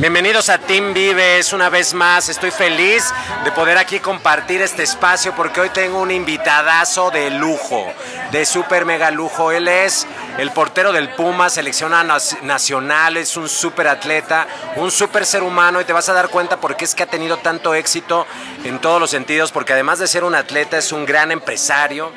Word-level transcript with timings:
Bienvenidos 0.00 0.48
a 0.48 0.56
Team 0.56 0.94
Vives 0.94 1.52
una 1.52 1.68
vez 1.68 1.92
más. 1.92 2.30
Estoy 2.30 2.50
feliz 2.50 3.12
de 3.44 3.52
poder 3.52 3.76
aquí 3.76 4.00
compartir 4.00 4.62
este 4.62 4.82
espacio 4.82 5.34
porque 5.36 5.60
hoy 5.60 5.68
tengo 5.68 6.00
un 6.00 6.10
invitadazo 6.10 7.10
de 7.10 7.28
lujo, 7.28 7.86
de 8.32 8.46
super 8.46 8.86
mega 8.86 9.10
lujo. 9.10 9.52
Él 9.52 9.68
es 9.68 10.06
el 10.38 10.52
portero 10.52 10.92
del 10.92 11.10
Puma, 11.10 11.50
selecciona 11.50 12.02
nacional, 12.02 13.18
es 13.18 13.36
un 13.36 13.46
super 13.46 13.88
atleta, 13.88 14.46
un 14.76 14.90
super 14.90 15.26
ser 15.26 15.42
humano 15.42 15.82
y 15.82 15.84
te 15.84 15.92
vas 15.92 16.08
a 16.08 16.14
dar 16.14 16.30
cuenta 16.30 16.56
por 16.56 16.76
qué 16.76 16.86
es 16.86 16.94
que 16.94 17.02
ha 17.02 17.06
tenido 17.06 17.36
tanto 17.36 17.74
éxito 17.74 18.26
en 18.64 18.78
todos 18.78 19.00
los 19.00 19.10
sentidos, 19.10 19.52
porque 19.52 19.74
además 19.74 19.98
de 19.98 20.08
ser 20.08 20.24
un 20.24 20.34
atleta 20.34 20.78
es 20.78 20.92
un 20.92 21.04
gran 21.04 21.30
empresario. 21.30 22.10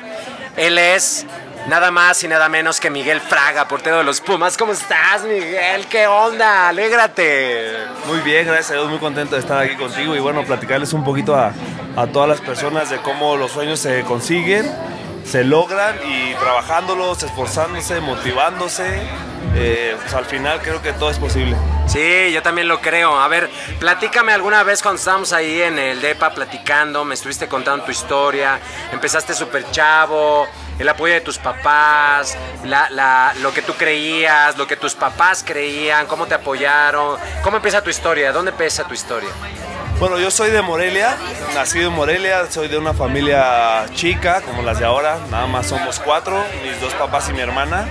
Él 0.56 0.78
es 0.78 1.26
nada 1.66 1.90
más 1.90 2.22
y 2.22 2.28
nada 2.28 2.48
menos 2.48 2.80
que 2.80 2.90
Miguel 2.90 3.20
Fraga, 3.20 3.66
portero 3.68 3.98
de 3.98 4.04
los 4.04 4.20
Pumas. 4.20 4.56
¿Cómo 4.56 4.72
estás, 4.72 5.22
Miguel? 5.24 5.86
¿Qué 5.88 6.06
onda? 6.06 6.68
Alégrate. 6.68 7.72
Muy 8.06 8.18
bien, 8.20 8.46
gracias 8.46 8.72
a 8.72 8.74
Dios, 8.74 8.88
muy 8.88 8.98
contento 8.98 9.34
de 9.34 9.40
estar 9.40 9.58
aquí 9.58 9.76
contigo 9.76 10.14
y 10.14 10.18
bueno, 10.18 10.44
platicarles 10.44 10.92
un 10.92 11.04
poquito 11.04 11.34
a, 11.34 11.52
a 11.96 12.06
todas 12.06 12.28
las 12.28 12.40
personas 12.40 12.90
de 12.90 12.98
cómo 12.98 13.36
los 13.36 13.52
sueños 13.52 13.80
se 13.80 14.02
consiguen, 14.02 14.70
se 15.24 15.44
logran 15.44 15.96
y 16.06 16.34
trabajándolos, 16.34 17.22
esforzándose, 17.22 18.00
motivándose. 18.00 19.02
Eh, 19.56 19.96
pues 20.00 20.12
al 20.14 20.24
final 20.24 20.60
creo 20.62 20.82
que 20.82 20.92
todo 20.94 21.10
es 21.10 21.18
posible. 21.18 21.56
Sí, 21.86 22.32
yo 22.32 22.42
también 22.42 22.66
lo 22.66 22.80
creo. 22.80 23.20
A 23.20 23.28
ver, 23.28 23.48
platícame 23.78 24.32
alguna 24.32 24.64
vez 24.64 24.82
cuando 24.82 24.98
estábamos 24.98 25.32
ahí 25.32 25.62
en 25.62 25.78
el 25.78 26.00
DEPA 26.00 26.34
platicando, 26.34 27.04
me 27.04 27.14
estuviste 27.14 27.46
contando 27.46 27.84
tu 27.84 27.92
historia, 27.92 28.58
empezaste 28.90 29.32
súper 29.32 29.70
chavo, 29.70 30.48
el 30.78 30.88
apoyo 30.88 31.14
de 31.14 31.20
tus 31.20 31.38
papás, 31.38 32.36
lo 33.40 33.52
que 33.52 33.62
tú 33.62 33.74
creías, 33.74 34.56
lo 34.56 34.66
que 34.66 34.76
tus 34.76 34.94
papás 34.94 35.44
creían, 35.46 36.06
cómo 36.06 36.26
te 36.26 36.34
apoyaron. 36.34 37.18
¿Cómo 37.42 37.56
empieza 37.56 37.82
tu 37.82 37.90
historia? 37.90 38.32
¿Dónde 38.32 38.50
empieza 38.50 38.84
tu 38.84 38.94
historia? 38.94 39.30
Bueno, 40.00 40.18
yo 40.18 40.30
soy 40.30 40.50
de 40.50 40.60
Morelia, 40.60 41.16
nacido 41.54 41.88
en 41.88 41.94
Morelia, 41.94 42.50
soy 42.50 42.66
de 42.68 42.76
una 42.76 42.92
familia 42.92 43.86
chica, 43.94 44.40
como 44.40 44.62
las 44.62 44.80
de 44.80 44.84
ahora, 44.84 45.18
nada 45.30 45.46
más 45.46 45.68
somos 45.68 46.00
cuatro, 46.00 46.42
mis 46.64 46.80
dos 46.80 46.92
papás 46.94 47.28
y 47.30 47.32
mi 47.32 47.40
hermana. 47.40 47.86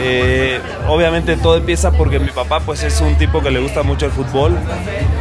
Eh, 0.00 0.60
obviamente 0.86 1.36
todo 1.36 1.56
empieza 1.56 1.90
porque 1.90 2.18
mi 2.18 2.30
papá 2.30 2.60
pues 2.60 2.82
es 2.82 3.00
un 3.00 3.16
tipo 3.16 3.42
que 3.42 3.50
le 3.50 3.60
gusta 3.60 3.82
mucho 3.82 4.06
el 4.06 4.12
fútbol. 4.12 4.56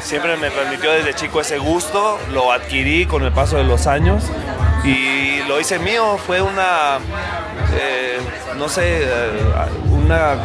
Siempre 0.02 0.38
me 0.38 0.50
transmitió 0.50 0.92
desde 0.92 1.14
chico 1.14 1.42
ese 1.42 1.58
gusto, 1.58 2.18
lo 2.32 2.54
adquirí 2.54 3.06
con 3.06 3.24
el 3.24 3.34
paso 3.34 3.58
de 3.58 3.64
los 3.66 3.86
años 3.88 4.24
y 4.88 5.44
lo 5.48 5.60
hice 5.60 5.80
mío. 5.80 6.18
Fue 6.18 6.42
una, 6.42 6.98
eh, 7.80 8.20
no 8.56 8.70
sé, 8.70 9.04
eh, 9.04 9.32
una, 9.92 10.36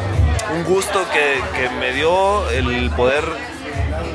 un 0.55 0.65
gusto 0.65 1.07
que, 1.13 1.41
que 1.57 1.69
me 1.71 1.93
dio 1.93 2.49
el 2.51 2.91
poder 2.91 3.25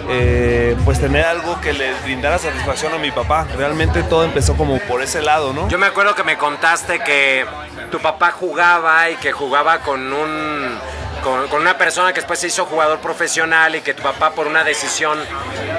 eh, 0.09 0.75
pues 0.85 0.99
tener 0.99 1.25
algo 1.25 1.59
que 1.61 1.73
le 1.73 1.93
brindara 2.03 2.37
satisfacción 2.37 2.93
a 2.93 2.97
mi 2.97 3.11
papá. 3.11 3.47
Realmente 3.57 4.03
todo 4.03 4.23
empezó 4.23 4.55
como 4.55 4.79
por 4.79 5.01
ese 5.01 5.21
lado, 5.21 5.53
¿no? 5.53 5.67
Yo 5.69 5.77
me 5.77 5.85
acuerdo 5.85 6.15
que 6.15 6.23
me 6.23 6.37
contaste 6.37 6.99
que 6.99 7.45
tu 7.91 7.99
papá 7.99 8.31
jugaba 8.31 9.09
y 9.09 9.15
que 9.15 9.31
jugaba 9.31 9.79
con 9.79 10.13
un 10.13 10.79
con, 11.23 11.47
con, 11.47 11.61
una 11.61 11.77
persona 11.77 12.13
que 12.13 12.21
después 12.21 12.39
se 12.39 12.47
hizo 12.47 12.65
jugador 12.65 12.99
profesional 12.99 13.75
y 13.75 13.81
que 13.81 13.93
tu 13.93 14.03
papá 14.03 14.31
por 14.31 14.47
una 14.47 14.63
decisión 14.63 15.17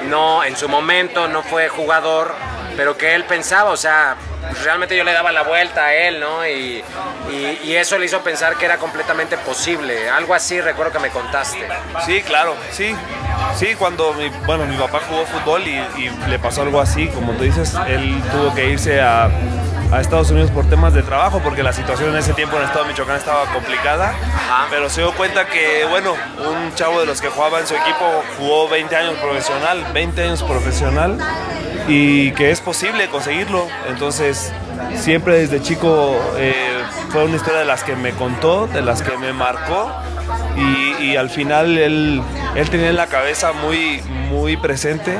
no 0.07 0.43
en 0.43 0.55
su 0.55 0.67
momento 0.67 1.27
no 1.27 1.41
fue 1.43 1.69
jugador, 1.69 2.35
pero 2.75 2.97
que 2.97 3.15
él 3.15 3.23
pensaba, 3.23 3.71
o 3.71 3.77
sea, 3.77 4.17
realmente 4.63 4.95
yo 4.95 5.03
le 5.03 5.13
daba 5.13 5.31
la 5.31 5.43
vuelta 5.43 5.85
a 5.85 5.93
él, 5.93 6.19
¿no? 6.19 6.47
Y, 6.47 6.83
y, 7.31 7.75
eso 7.75 7.97
le 7.97 8.05
hizo 8.05 8.21
pensar 8.21 8.55
que 8.57 8.65
era 8.65 8.77
completamente 8.77 9.37
posible. 9.37 10.09
Algo 10.09 10.33
así 10.33 10.59
recuerdo 10.59 10.91
que 10.91 10.99
me 10.99 11.09
contaste. 11.09 11.67
Sí, 12.05 12.21
claro, 12.23 12.55
sí. 12.71 12.95
Sí, 13.55 13.75
cuando 13.75 14.13
mi, 14.13 14.29
bueno, 14.45 14.65
mi 14.65 14.75
papá 14.75 14.99
jugó 15.07 15.25
fútbol 15.25 15.67
y, 15.67 15.77
y 15.97 16.09
le 16.27 16.39
pasó 16.39 16.63
algo 16.63 16.81
así, 16.81 17.07
como 17.07 17.33
tú 17.33 17.43
dices, 17.43 17.75
él 17.87 18.21
tuvo 18.31 18.53
que 18.53 18.69
irse 18.69 18.99
a, 18.99 19.29
a 19.91 20.01
Estados 20.01 20.29
Unidos 20.29 20.51
por 20.51 20.69
temas 20.69 20.93
de 20.93 21.01
trabajo, 21.01 21.41
porque 21.43 21.63
la 21.63 21.73
situación 21.73 22.09
en 22.09 22.17
ese 22.17 22.33
tiempo 22.33 22.55
en 22.55 22.63
el 22.63 22.67
estado 22.67 22.85
de 22.85 22.91
Michoacán 22.91 23.17
estaba 23.17 23.45
complicada. 23.51 24.13
Pero 24.69 24.89
se 24.89 25.01
dio 25.01 25.13
cuenta 25.13 25.47
que, 25.47 25.85
bueno, 25.89 26.13
un 26.37 26.73
chavo 26.75 26.99
de 26.99 27.05
los 27.05 27.21
que 27.21 27.29
jugaba 27.29 27.59
en 27.59 27.67
su 27.67 27.75
equipo 27.75 28.23
jugó 28.37 28.69
20 28.69 28.95
años 28.95 29.17
profesional, 29.17 29.85
20 29.93 30.23
años 30.23 30.43
profesional, 30.43 31.17
y 31.89 32.31
que 32.31 32.51
es 32.51 32.61
posible 32.61 33.09
conseguirlo. 33.09 33.67
Entonces, 33.89 34.53
siempre 34.95 35.39
desde 35.39 35.61
chico 35.61 36.15
eh, 36.37 36.53
fue 37.09 37.25
una 37.25 37.35
historia 37.35 37.59
de 37.59 37.65
las 37.65 37.83
que 37.83 37.95
me 37.95 38.11
contó, 38.11 38.67
de 38.67 38.81
las 38.81 39.01
que 39.01 39.17
me 39.17 39.33
marcó 39.33 39.91
y, 40.99 41.15
al 41.15 41.29
final 41.29 41.77
él, 41.77 42.21
él, 42.55 42.69
tenía 42.69 42.89
en 42.89 42.95
la 42.95 43.07
cabeza 43.07 43.51
muy, 43.53 44.01
muy 44.29 44.57
presente 44.57 45.17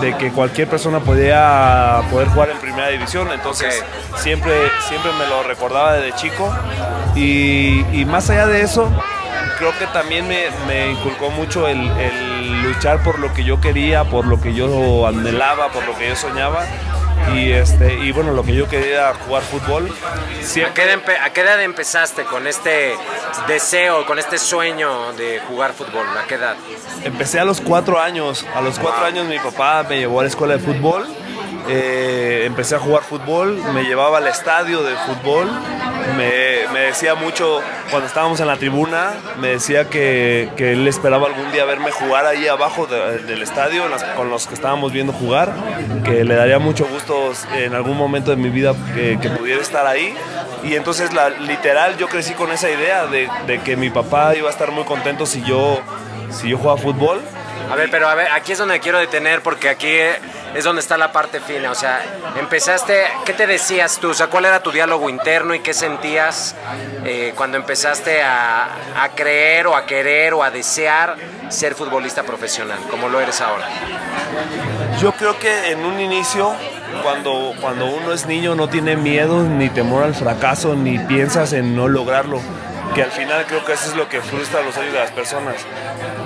de 0.00 0.16
que 0.18 0.30
cualquier 0.30 0.68
persona 0.68 1.00
podía 1.00 2.02
poder 2.10 2.28
jugar 2.28 2.50
en 2.50 2.58
primera 2.58 2.88
división, 2.88 3.28
entonces 3.32 3.82
siempre, 4.16 4.52
siempre 4.88 5.10
me 5.18 5.26
lo 5.26 5.42
recordaba 5.42 5.94
desde 5.94 6.16
chico. 6.16 6.52
Y, 7.14 8.04
más 8.06 8.28
allá 8.28 8.46
de 8.46 8.62
eso, 8.62 8.90
creo 9.58 9.72
que 9.78 9.86
también 9.86 10.28
me, 10.28 10.44
me 10.66 10.90
inculcó 10.90 11.30
mucho 11.30 11.66
el, 11.66 11.78
el 11.78 12.31
luchar 12.48 13.02
por 13.02 13.18
lo 13.18 13.32
que 13.32 13.44
yo 13.44 13.60
quería, 13.60 14.04
por 14.04 14.26
lo 14.26 14.40
que 14.40 14.54
yo 14.54 15.06
anhelaba, 15.06 15.68
por 15.68 15.84
lo 15.86 15.96
que 15.96 16.08
yo 16.08 16.16
soñaba. 16.16 16.64
Y 17.34 17.52
este 17.52 17.94
y 17.94 18.10
bueno 18.10 18.32
lo 18.32 18.42
que 18.42 18.52
yo 18.52 18.68
quería 18.68 19.14
jugar 19.14 19.42
fútbol 19.44 19.88
¿A, 19.88 20.74
qué 21.30 21.40
edad, 21.40 21.62
empezaste 21.62 22.24
con 22.24 22.48
este 22.48 22.94
deseo 23.46 24.04
con 24.06 24.18
este 24.18 24.38
sueño 24.38 25.12
de 25.12 25.40
jugar 25.46 25.72
fútbol 25.72 26.04
a 26.18 26.26
qué 26.26 26.34
edad 26.34 26.56
empecé 27.04 27.38
a 27.38 27.44
los 27.44 27.60
cuatro 27.60 28.00
años. 28.00 28.44
A 28.54 28.60
los 28.60 28.78
cuatro 28.78 29.04
años 29.04 29.26
mi 29.26 29.38
papá 29.38 29.84
me 29.88 29.98
llevó 29.98 30.20
a 30.20 30.22
la 30.24 30.28
escuela 30.28 30.54
de 30.54 30.60
fútbol 30.60 31.06
eh, 31.68 32.44
empecé 32.46 32.76
a 32.76 32.78
jugar 32.78 33.02
fútbol 33.02 33.60
me 33.74 33.84
llevaba 33.84 34.18
al 34.18 34.26
estadio 34.26 34.82
de 34.82 34.94
fútbol 34.96 35.48
me, 36.16 36.68
me, 36.72 36.80
decía 36.80 37.14
mucho 37.14 37.60
cuando 37.90 38.06
estábamos 38.06 38.40
en 38.40 38.46
la 38.46 38.56
tribuna, 38.56 39.12
me 39.38 39.48
decía 39.48 39.88
que, 39.88 40.50
que 40.56 40.72
él 40.72 40.86
esperaba 40.88 41.26
algún 41.26 41.50
día 41.52 41.64
verme 41.64 41.90
jugar 41.90 42.26
ahí 42.26 42.48
abajo 42.48 42.86
del 42.86 43.42
estadio 43.42 43.84
con 44.16 44.30
los 44.30 44.46
que 44.46 44.54
estábamos 44.54 44.92
viendo 44.92 45.12
jugar, 45.12 45.52
que 46.04 46.24
le 46.24 46.34
daría 46.34 46.58
mucho 46.58 46.86
gusto 46.86 47.32
en 47.54 47.74
algún 47.74 47.96
momento 47.96 48.30
de 48.30 48.36
mi 48.36 48.50
vida 48.50 48.74
que, 48.94 49.18
que 49.20 49.30
pudiera 49.30 49.62
estar 49.62 49.86
ahí. 49.86 50.14
Y 50.64 50.74
entonces 50.74 51.12
la, 51.12 51.30
literal 51.30 51.96
yo 51.96 52.08
crecí 52.08 52.34
con 52.34 52.52
esa 52.52 52.70
idea 52.70 53.06
de, 53.06 53.28
de, 53.46 53.60
que 53.60 53.76
mi 53.76 53.90
papá 53.90 54.34
iba 54.36 54.48
a 54.48 54.52
estar 54.52 54.70
muy 54.70 54.84
contento 54.84 55.26
si 55.26 55.42
yo, 55.42 55.80
si 56.30 56.50
yo 56.50 56.58
jugaba 56.58 56.78
fútbol. 56.78 57.20
A 57.70 57.76
ver, 57.76 57.90
pero 57.90 58.08
a 58.08 58.14
ver, 58.14 58.28
aquí 58.32 58.52
es 58.52 58.58
donde 58.58 58.80
quiero 58.80 58.98
detener 58.98 59.42
porque 59.42 59.68
aquí 59.68 59.88
es 60.54 60.64
donde 60.64 60.80
está 60.80 60.96
la 60.96 61.12
parte 61.12 61.40
fina. 61.40 61.70
O 61.70 61.74
sea, 61.74 62.00
empezaste, 62.36 63.04
¿qué 63.24 63.32
te 63.32 63.46
decías 63.46 63.98
tú? 63.98 64.10
O 64.10 64.14
sea, 64.14 64.28
¿cuál 64.28 64.44
era 64.44 64.62
tu 64.62 64.70
diálogo 64.70 65.08
interno 65.08 65.54
y 65.54 65.60
qué 65.60 65.74
sentías 65.74 66.54
eh, 67.04 67.32
cuando 67.36 67.56
empezaste 67.56 68.22
a, 68.22 68.68
a, 69.02 69.08
creer 69.10 69.66
o 69.66 69.76
a 69.76 69.86
querer 69.86 70.34
o 70.34 70.42
a 70.42 70.50
desear 70.50 71.16
ser 71.48 71.74
futbolista 71.74 72.22
profesional, 72.22 72.78
como 72.90 73.08
lo 73.08 73.20
eres 73.20 73.40
ahora? 73.40 73.66
Yo 75.00 75.12
creo 75.12 75.38
que 75.38 75.70
en 75.70 75.84
un 75.84 76.00
inicio, 76.00 76.52
cuando, 77.02 77.54
cuando 77.60 77.86
uno 77.86 78.12
es 78.12 78.26
niño, 78.26 78.54
no 78.54 78.68
tiene 78.68 78.96
miedo 78.96 79.42
ni 79.42 79.68
temor 79.68 80.04
al 80.04 80.14
fracaso, 80.14 80.74
ni 80.74 80.98
piensas 80.98 81.52
en 81.52 81.74
no 81.74 81.88
lograrlo 81.88 82.40
que 82.94 83.02
al 83.02 83.10
final 83.10 83.44
creo 83.46 83.64
que 83.64 83.72
eso 83.72 83.88
es 83.90 83.96
lo 83.96 84.08
que 84.08 84.20
frustra 84.20 84.62
los 84.62 84.74
sueños 84.74 84.92
de 84.92 85.00
las 85.00 85.10
personas. 85.10 85.56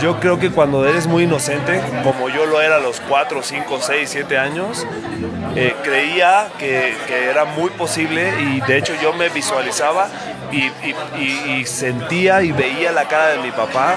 Yo 0.01 0.19
creo 0.21 0.39
que 0.39 0.51
cuando 0.51 0.87
eres 0.87 1.07
muy 1.07 1.25
inocente, 1.25 1.81
como 2.03 2.29
yo 2.29 2.47
lo 2.47 2.61
era 2.61 2.77
a 2.77 2.81
los 2.81 3.01
4, 3.01 3.43
5, 3.43 3.79
6, 3.81 4.09
7 4.11 4.39
años, 4.39 4.87
eh, 5.55 5.75
creía 5.83 6.49
que, 6.59 6.95
que, 7.07 7.31
era 7.31 7.45
muy 7.45 7.71
posible 7.71 8.33
y 8.41 8.61
de 8.61 8.79
hecho 8.79 8.93
yo 9.01 9.13
me 9.13 9.29
visualizaba 9.29 10.09
y, 10.53 10.73
y, 11.19 11.67
sentía 11.67 12.43
y 12.43 12.53
veía 12.53 12.93
la 12.93 13.09
cara 13.09 13.29
de 13.29 13.39
mi 13.39 13.51
papá 13.51 13.97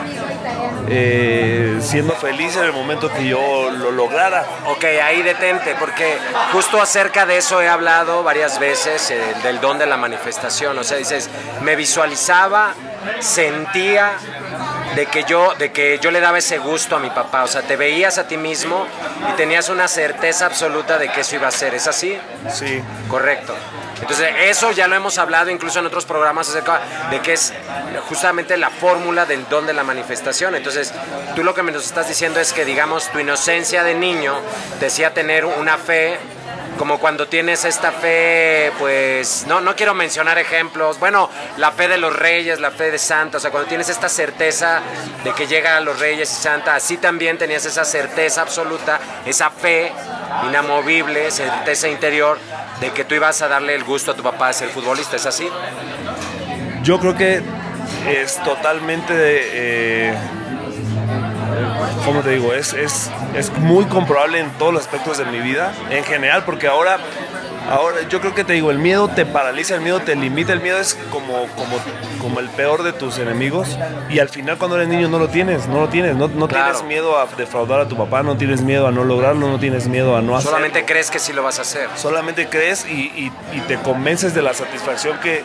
eh, 0.90 1.78
siendo 1.82 2.14
feliz 2.14 2.56
en 2.56 2.64
el 2.64 2.74
momento 2.74 3.12
que 3.12 3.28
yo 3.28 3.70
lo 3.72 3.92
lograra. 3.92 4.46
Ok, 4.68 4.84
ahí 5.04 5.22
detente, 5.22 5.76
porque 5.80 6.18
justo 6.52 6.82
acerca 6.82 7.26
de 7.26 7.38
eso 7.38 7.62
he 7.62 7.68
hablado 7.68 8.24
varias 8.24 8.60
veces, 8.60 9.12
eh, 9.12 9.22
del 9.44 9.62
don 9.62 9.78
de 9.78 9.86
la 9.86 9.98
manifestación. 9.98 10.78
O 10.78 10.84
sea, 10.84 10.98
dices, 10.98 11.30
me 11.62 11.76
visualizaba, 11.76 12.74
sentía 13.20 14.14
de 14.96 15.06
que 15.06 15.24
yo 15.24 15.54
de 15.56 15.72
que 15.72 16.00
yo 16.02 16.10
le 16.10 16.20
daba 16.20 16.40
ese 16.40 16.58
gusto 16.58 16.96
a 16.96 17.00
mi 17.00 17.10
papá, 17.12 17.44
o 17.44 17.48
sea, 17.48 17.62
te 17.62 17.76
veías 17.76 18.18
a 18.18 18.28
ti 18.28 18.38
mismo 18.38 18.88
y 19.32 19.34
tenías 19.34 19.70
una 19.70 19.88
certeza 19.88 20.48
absoluta 20.48 20.98
de 20.98 21.10
que 21.12 21.22
eso 21.22 21.36
iba 21.36 21.48
a 21.48 21.52
ser, 21.52 21.76
¿es 21.76 21.88
así? 21.88 22.18
Sí. 22.52 22.82
Correcto. 23.08 23.56
Entonces, 24.02 24.30
eso 24.44 24.72
ya 24.72 24.88
lo 24.88 24.96
hemos 24.96 25.18
hablado 25.18 25.50
incluso 25.50 25.80
en 25.80 25.86
otros 25.86 26.06
programas 26.06 26.50
acerca 26.50 26.82
de 27.12 27.20
que 27.20 27.34
es 27.34 27.54
justamente 28.08 28.58
la 28.58 28.70
fórmula 28.70 29.26
del 29.26 29.48
don 29.50 29.66
de 29.66 29.74
la 29.74 29.84
manifestación. 29.84 30.56
Entonces, 30.56 30.94
tú 31.36 31.44
lo 31.44 31.54
que 31.54 31.64
me 31.64 31.72
nos 31.72 31.86
estás 31.86 32.08
diciendo 32.08 32.40
es 32.40 32.54
que, 32.54 32.66
digamos, 32.66 33.12
tu 33.12 33.20
inocencia 33.20 33.84
de 33.84 33.96
niño 33.96 34.36
decía 34.80 35.14
tener 35.14 35.46
una 35.46 35.78
fe 35.78 36.18
como 36.80 36.98
cuando 36.98 37.28
tienes 37.28 37.66
esta 37.66 37.92
fe, 37.92 38.72
pues, 38.80 39.44
no, 39.50 39.60
no 39.60 39.76
quiero 39.76 39.94
mencionar 39.94 40.38
ejemplos, 40.38 40.98
bueno, 40.98 41.30
la 41.58 41.74
fe 41.74 41.90
de 41.90 41.98
los 41.98 42.16
reyes, 42.16 42.62
la 42.62 42.72
fe 42.72 42.90
de 42.90 42.98
Santa, 42.98 43.36
o 43.36 43.40
sea, 43.42 43.52
cuando 43.52 43.68
tienes 43.68 43.90
esta 43.90 44.08
certeza 44.08 44.80
de 45.26 45.34
que 45.34 45.46
llegan 45.46 45.84
los 45.84 46.00
reyes 46.00 46.32
y 46.32 46.36
Santa, 46.42 46.76
así 46.76 46.96
también 46.96 47.38
tenías 47.38 47.66
esa 47.66 47.84
certeza 47.84 48.44
absoluta, 48.44 48.98
esa 49.26 49.50
fe 49.50 49.92
inamovible, 50.48 51.30
certeza 51.32 51.90
interior 51.90 52.40
de 52.80 52.92
que 52.92 53.04
tú 53.04 53.14
ibas 53.14 53.42
a 53.42 53.50
darle 53.50 53.76
el 53.76 53.84
gusto 53.84 54.12
a 54.12 54.16
tu 54.16 54.24
papá 54.24 54.48
de 54.48 54.54
ser 54.54 54.70
futbolista, 54.70 55.18
¿es 55.18 55.26
así? 55.26 55.50
Yo 56.82 56.98
creo 57.02 57.14
que 57.14 57.42
es 58.08 58.42
totalmente... 58.42 59.14
Eh, 59.18 60.18
como 62.06 62.22
te 62.22 62.32
digo, 62.32 62.54
es, 62.54 62.74
es, 62.74 63.10
es 63.36 63.52
muy 63.60 63.86
comprobable 63.86 64.40
en 64.40 64.50
todos 64.52 64.74
los 64.74 64.84
aspectos 64.84 65.18
de 65.18 65.26
mi 65.26 65.40
vida, 65.40 65.74
en 65.90 66.04
general, 66.04 66.44
porque 66.46 66.68
ahora 66.68 66.98
Ahora, 67.70 68.02
yo 68.10 68.20
creo 68.20 68.34
que 68.34 68.44
te 68.44 68.54
digo, 68.54 68.72
el 68.72 68.80
miedo 68.80 69.10
te 69.10 69.28
paraliza, 69.28 69.76
el 69.76 69.82
miedo 69.82 70.00
te 70.00 70.16
limita, 70.16 70.54
el 70.54 70.60
miedo 70.60 70.80
es 70.80 70.98
como, 71.12 71.46
como, 71.56 71.78
como 72.20 72.40
el 72.40 72.50
peor 72.50 72.82
de 72.82 72.94
tus 72.94 73.20
enemigos 73.20 73.78
y 74.10 74.18
al 74.18 74.30
final 74.30 74.58
cuando 74.58 74.78
eres 74.78 74.88
niño 74.88 75.08
no 75.08 75.20
lo 75.20 75.28
tienes, 75.28 75.68
no 75.68 75.82
lo 75.82 75.88
tienes, 75.88 76.16
no, 76.16 76.28
no 76.30 76.48
tienes 76.48 76.82
miedo 76.84 77.20
a 77.20 77.28
defraudar 77.38 77.82
a 77.82 77.88
tu 77.88 77.96
papá, 77.96 78.24
no 78.24 78.38
tienes 78.38 78.62
miedo 78.62 78.88
a 78.88 78.92
no 78.92 79.04
lograrlo, 79.04 79.48
no 79.48 79.60
tienes 79.60 79.88
miedo 79.88 80.18
a 80.18 80.22
no 80.22 80.36
hacerlo. 80.36 80.58
Solamente 80.58 80.84
crees 80.86 81.12
que 81.12 81.20
sí 81.20 81.32
lo 81.32 81.44
vas 81.44 81.60
a 81.60 81.62
hacer. 81.62 81.90
Solamente 81.96 82.48
crees 82.50 82.88
y, 82.88 83.32
y 83.54 83.60
te 83.68 83.78
convences 83.78 84.34
de 84.34 84.42
la 84.42 84.56
satisfacción 84.56 85.20
que, 85.20 85.44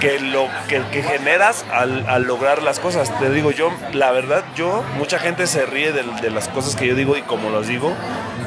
que 0.00 0.20
lo 0.20 0.48
que, 0.68 1.02
generas 1.02 1.64
al, 1.72 2.22
lograr 2.24 2.62
las 2.62 2.80
cosas. 2.80 3.10
Te 3.18 3.30
digo 3.30 3.50
yo, 3.50 3.70
la 3.92 4.10
verdad, 4.10 4.44
yo, 4.54 4.84
mucha 4.96 5.18
gente 5.18 5.46
se 5.46 5.66
ríe 5.66 5.92
de, 5.92 6.30
las 6.30 6.48
cosas 6.48 6.76
que 6.76 6.86
yo 6.86 6.94
digo 6.94 7.16
y 7.16 7.22
como 7.22 7.50
los 7.50 7.66
digo, 7.66 7.92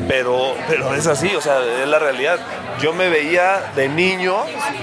pero, 0.08 0.56
pero 0.68 0.94
es 0.94 1.08
así, 1.08 1.36
o 1.36 1.42
sea, 1.42 1.60
es 1.82 1.88
la 1.88 2.00
realidad. 2.00 2.40
Yo 2.82 2.94
me 2.94 3.10
veía 3.10 3.72
de 3.76 3.90
niño 3.90 4.36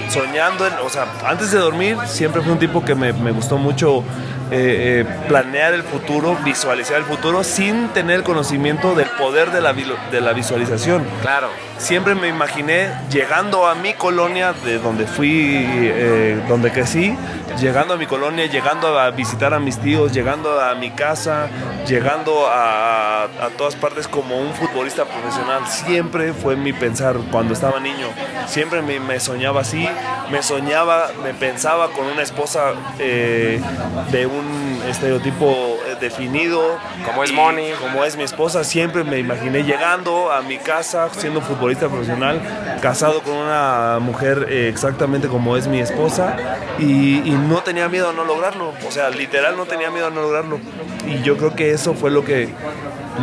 soñando, 0.09 0.67
en, 0.67 0.73
o 0.83 0.89
sea, 0.89 1.07
antes 1.25 1.51
de 1.51 1.59
dormir 1.59 1.97
siempre 2.05 2.41
fui 2.41 2.51
un 2.51 2.59
tipo 2.59 2.83
que 2.83 2.95
me, 2.95 3.13
me 3.13 3.31
gustó 3.31 3.57
mucho 3.57 4.03
eh, 4.51 5.05
eh, 5.05 5.05
planear 5.27 5.73
el 5.73 5.83
futuro, 5.83 6.37
visualizar 6.43 6.97
el 6.97 7.03
futuro 7.03 7.43
sin 7.43 7.89
tener 7.89 8.23
conocimiento 8.23 8.95
del 8.95 9.07
poder 9.11 9.51
de 9.51 9.61
la, 9.61 9.73
de 9.73 10.21
la 10.21 10.33
visualización. 10.33 11.05
Claro. 11.21 11.49
Siempre 11.77 12.15
me 12.15 12.29
imaginé 12.29 12.89
llegando 13.11 13.67
a 13.67 13.75
mi 13.75 13.93
colonia, 13.93 14.53
de 14.63 14.79
donde 14.79 15.05
fui, 15.07 15.51
eh, 15.53 16.41
donde 16.47 16.71
crecí, 16.71 17.15
llegando 17.59 17.95
a 17.95 17.97
mi 17.97 18.05
colonia, 18.05 18.45
llegando 18.45 18.97
a 18.97 19.11
visitar 19.11 19.53
a 19.53 19.59
mis 19.59 19.77
tíos, 19.79 20.13
llegando 20.13 20.61
a 20.61 20.73
mi 20.75 20.91
casa, 20.91 21.47
llegando 21.85 22.47
a, 22.47 23.23
a 23.23 23.49
todas 23.57 23.75
partes 23.75 24.07
como 24.07 24.39
un 24.39 24.53
futbolista 24.53 25.03
profesional. 25.03 25.67
Siempre 25.67 26.33
fue 26.33 26.55
mi 26.55 26.71
pensar 26.71 27.17
cuando 27.29 27.53
estaba 27.53 27.79
niño. 27.79 28.07
Siempre 28.47 28.81
me, 28.81 28.99
me 29.01 29.19
soñaba 29.19 29.61
así, 29.61 29.87
me 30.31 30.43
soñaba, 30.43 31.09
me 31.23 31.33
pensaba 31.33 31.89
con 31.89 32.05
una 32.05 32.21
esposa 32.21 32.73
de 32.97 34.27
un 34.27 34.34
estereotipo 34.87 35.77
eh, 35.87 35.95
definido. 35.99 36.77
Como 37.05 37.23
es 37.23 37.31
Moni. 37.31 37.71
Como 37.79 38.03
es 38.03 38.15
mi 38.17 38.23
esposa, 38.23 38.63
siempre 38.63 39.03
me 39.03 39.19
imaginé 39.19 39.63
llegando 39.63 40.31
a 40.31 40.41
mi 40.41 40.57
casa, 40.57 41.09
siendo 41.15 41.41
futbolista 41.41 41.87
profesional, 41.87 42.41
casado 42.81 43.21
con 43.21 43.35
una 43.35 43.99
mujer 43.99 44.47
eh, 44.49 44.69
exactamente 44.69 45.27
como 45.27 45.57
es 45.57 45.67
mi 45.67 45.79
esposa, 45.79 46.35
y, 46.79 47.35
no 47.45 47.61
tenía 47.61 47.89
miedo 47.89 48.09
a 48.09 48.13
no 48.13 48.23
lograrlo. 48.23 48.73
O 48.87 48.91
sea, 48.91 49.09
literal 49.09 49.55
no 49.57 49.65
tenía 49.65 49.91
miedo 49.91 50.07
a 50.07 50.09
no 50.09 50.21
lograrlo. 50.21 50.59
Y 51.07 51.21
yo 51.21 51.37
creo 51.37 51.55
que 51.55 51.71
eso 51.71 51.93
fue 51.93 52.09
lo 52.09 52.25
que, 52.25 52.49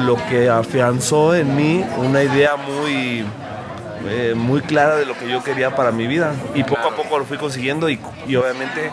lo 0.05 0.17
que 0.29 0.49
afianzó 0.49 1.35
en 1.35 1.56
mí 1.56 1.85
una 1.99 2.23
idea 2.23 2.56
muy 2.56 3.25
eh, 4.08 4.34
muy 4.37 4.60
clara 4.62 4.96
de 4.96 5.06
lo 5.06 5.16
que 5.16 5.28
yo 5.28 5.43
quería 5.43 5.75
para 5.75 5.93
mi 5.93 6.06
vida 6.06 6.34
y 6.54 6.64
poco 6.64 6.88
a 6.88 6.96
poco 6.96 7.19
lo 7.19 7.25
fui 7.25 7.38
consiguiendo 7.38 7.88
y, 7.88 8.00
obviamente 8.37 8.90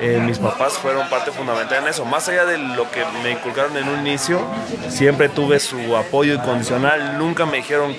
eh, 0.00 0.20
mis 0.24 0.38
papás 0.38 0.74
fueron 0.74 1.08
parte 1.08 1.30
fundamental 1.30 1.82
en 1.82 1.88
eso. 1.88 2.04
Más 2.04 2.28
allá 2.28 2.44
de 2.44 2.58
lo 2.58 2.90
que 2.90 3.04
me 3.22 3.30
inculcaron 3.32 3.76
en 3.76 3.88
un 3.88 4.00
inicio, 4.00 4.40
siempre 4.88 5.28
tuve 5.28 5.60
su 5.60 5.96
apoyo 5.96 6.34
incondicional, 6.34 7.18
nunca 7.18 7.46
me 7.46 7.58
dijeron, 7.58 7.94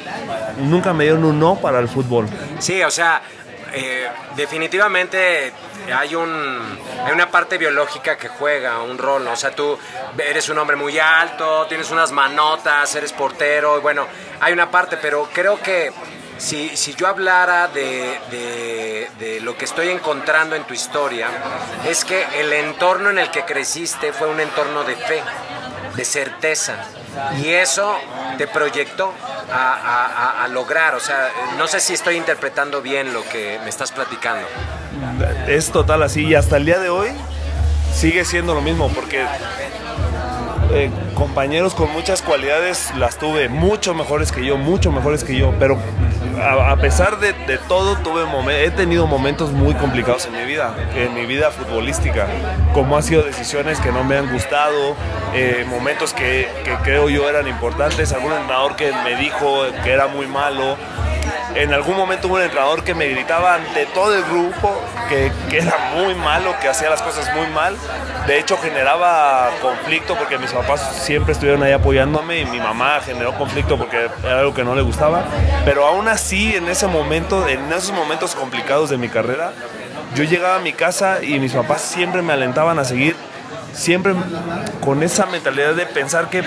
nunca 0.58 0.94
me 0.94 1.06
dieron 1.06 1.24
un 1.24 1.40
no 1.40 1.56
para 1.56 1.80
el 1.80 1.88
fútbol. 1.88 2.28
Sí, 2.60 2.82
o 2.84 2.92
sea, 2.92 3.22
eh, 3.74 4.08
definitivamente 4.36 5.54
hay, 5.96 6.16
un, 6.16 6.80
hay 7.06 7.14
una 7.14 7.30
parte 7.32 7.58
biológica 7.58 8.18
que 8.18 8.28
juega 8.28 8.82
un 8.82 8.98
rol, 8.98 9.26
O 9.28 9.36
sea, 9.36 9.52
tú 9.52 9.78
eres 10.18 10.50
un 10.50 10.58
hombre 10.58 10.76
muy 10.76 11.00
alto, 11.00 11.66
tienes 11.68 11.90
unas 11.92 12.12
manotas, 12.12 12.94
eres 12.96 13.14
portero, 13.14 13.78
y 13.78 13.82
bueno, 13.82 14.06
hay 14.42 14.52
una 14.54 14.70
parte, 14.70 14.98
pero 14.98 15.30
creo 15.34 15.62
que 15.62 15.92
si, 16.42 16.76
si 16.76 16.96
yo 16.96 17.08
hablara 17.08 17.68
de, 17.68 18.18
de, 19.20 19.40
lo 19.42 19.56
que 19.56 19.66
estoy 19.66 19.90
encontrando 19.90 20.56
en 20.56 20.64
tu 20.64 20.74
historia, 20.74 21.28
es 21.88 22.04
que 22.04 22.26
el 22.40 22.52
entorno 22.52 23.12
en 23.12 23.20
el 23.20 23.30
que 23.30 23.46
creciste 23.46 24.12
fue 24.12 24.28
un 24.28 24.40
entorno 24.40 24.84
de 24.84 24.96
fe, 24.96 25.22
de 25.96 26.04
certeza. 26.04 26.78
Y 27.44 27.50
eso 27.50 27.96
te 28.38 28.48
proyectó 28.48 29.14
a, 29.52 29.74
a, 29.74 30.44
a, 30.44 30.48
lograr, 30.48 30.96
o 30.96 31.00
sea, 31.00 31.30
no 31.58 31.68
sé 31.68 31.80
si 31.80 31.94
estoy 31.94 32.16
interpretando 32.16 32.82
bien 32.82 33.14
lo 33.14 33.24
que 33.30 33.60
me 33.64 33.70
estás 33.70 33.92
platicando. 33.92 34.48
Es 35.48 35.72
total 35.72 36.02
así 36.04 36.26
y 36.26 36.36
hasta 36.36 36.58
el 36.58 36.66
día 36.66 36.80
de 36.80 36.90
hoy 36.90 37.10
sigue 37.94 38.26
siendo 38.26 38.56
lo 38.56 38.62
mismo 38.62 38.90
porque 38.90 39.26
eh, 40.74 40.90
compañeros 41.16 41.74
con 41.74 41.92
muchas 41.92 42.22
cualidades 42.22 42.92
las 42.98 43.18
tuve, 43.18 43.50
mucho 43.50 43.94
mejores 43.94 44.32
que 44.32 44.46
yo, 44.46 44.58
mucho 44.58 44.92
mejores 44.92 45.24
que 45.24 45.36
yo, 45.36 45.54
pero 45.60 45.78
a, 46.42 46.76
pesar 46.78 47.20
de, 47.20 47.34
todo 47.68 47.98
tuve 47.98 48.22
he 48.64 48.72
tenido 48.72 49.08
momentos 49.08 49.52
muy 49.52 49.74
complicados 49.74 50.26
en 50.26 50.34
mi 50.34 50.46
vida, 50.46 50.76
en 50.96 51.14
mi 51.14 51.26
vida 51.26 51.52
futbolística, 51.52 52.28
como 52.74 52.98
han 52.98 53.04
sido 53.04 53.24
decisiones 53.24 53.80
que 53.80 53.92
no 53.92 54.04
me 54.04 54.18
han 54.18 54.32
gustado, 54.32 54.96
eh, 55.34 55.66
momentos 55.70 56.14
que, 56.14 56.48
que 56.64 56.76
creo 56.84 57.10
yo 57.10 57.30
eran 57.30 57.48
importantes, 57.48 58.14
algún 58.14 58.34
entrenador 58.34 58.76
que 58.76 58.92
me 59.04 59.16
dijo 59.16 59.64
que 59.84 59.92
era 59.92 60.08
muy 60.08 60.28
malo, 60.28 60.78
en 61.56 61.74
algún 61.74 61.98
momento 61.98 62.28
hubo 62.28 62.36
un 62.36 62.42
entrenador 62.42 62.84
que 62.84 62.94
me 62.94 63.08
gritaba 63.08 63.56
ante 63.56 63.86
todo 63.88 64.16
el 64.16 64.24
grupo 64.24 64.82
que, 65.10 65.32
era 65.58 65.78
muy 65.96 66.16
malo, 66.16 66.56
que 66.62 66.70
hacía 66.70 66.90
las 66.90 67.02
cosas 67.02 67.34
muy 67.36 67.48
mal. 67.48 67.76
De 68.28 68.40
hecho, 68.40 68.58
generaba 68.58 69.50
conflicto 69.62 70.16
porque 70.16 70.38
mis 70.38 70.52
papás 70.52 70.96
siempre 71.02 71.34
estuvieron 71.34 71.64
ahí 71.64 71.74
apoyándome 71.74 72.40
y 72.40 72.46
mi 72.46 72.60
mamá 72.60 73.02
generó 73.06 73.34
conflicto 73.38 73.78
porque 73.78 74.10
era 74.24 74.40
algo 74.40 74.54
que 74.54 74.64
no 74.64 74.76
le 74.76 74.82
gustaba. 74.82 75.26
Pero 75.66 75.86
aún 75.86 76.08
así, 76.08 76.56
en 76.56 76.70
ese 76.70 76.88
momento, 76.88 77.48
en 77.48 77.72
esos 77.74 77.92
momentos 77.92 78.36
complicados 78.36 78.90
de 78.90 78.98
mi 78.98 79.10
carrera, 79.10 79.52
yo 80.16 80.24
llegaba 80.24 80.58
a 80.58 80.60
mi 80.60 80.74
casa 80.74 81.24
y 81.24 81.40
mis 81.40 81.54
papás 81.54 81.82
siempre 81.82 82.22
me 82.22 82.34
alentaban 82.34 82.80
a 82.80 82.86
seguir, 82.86 83.16
siempre 83.74 84.14
con 84.82 85.04
esa 85.04 85.26
mentalidad 85.26 85.74
de 85.76 85.86
pensar 85.86 86.30
que 86.30 86.44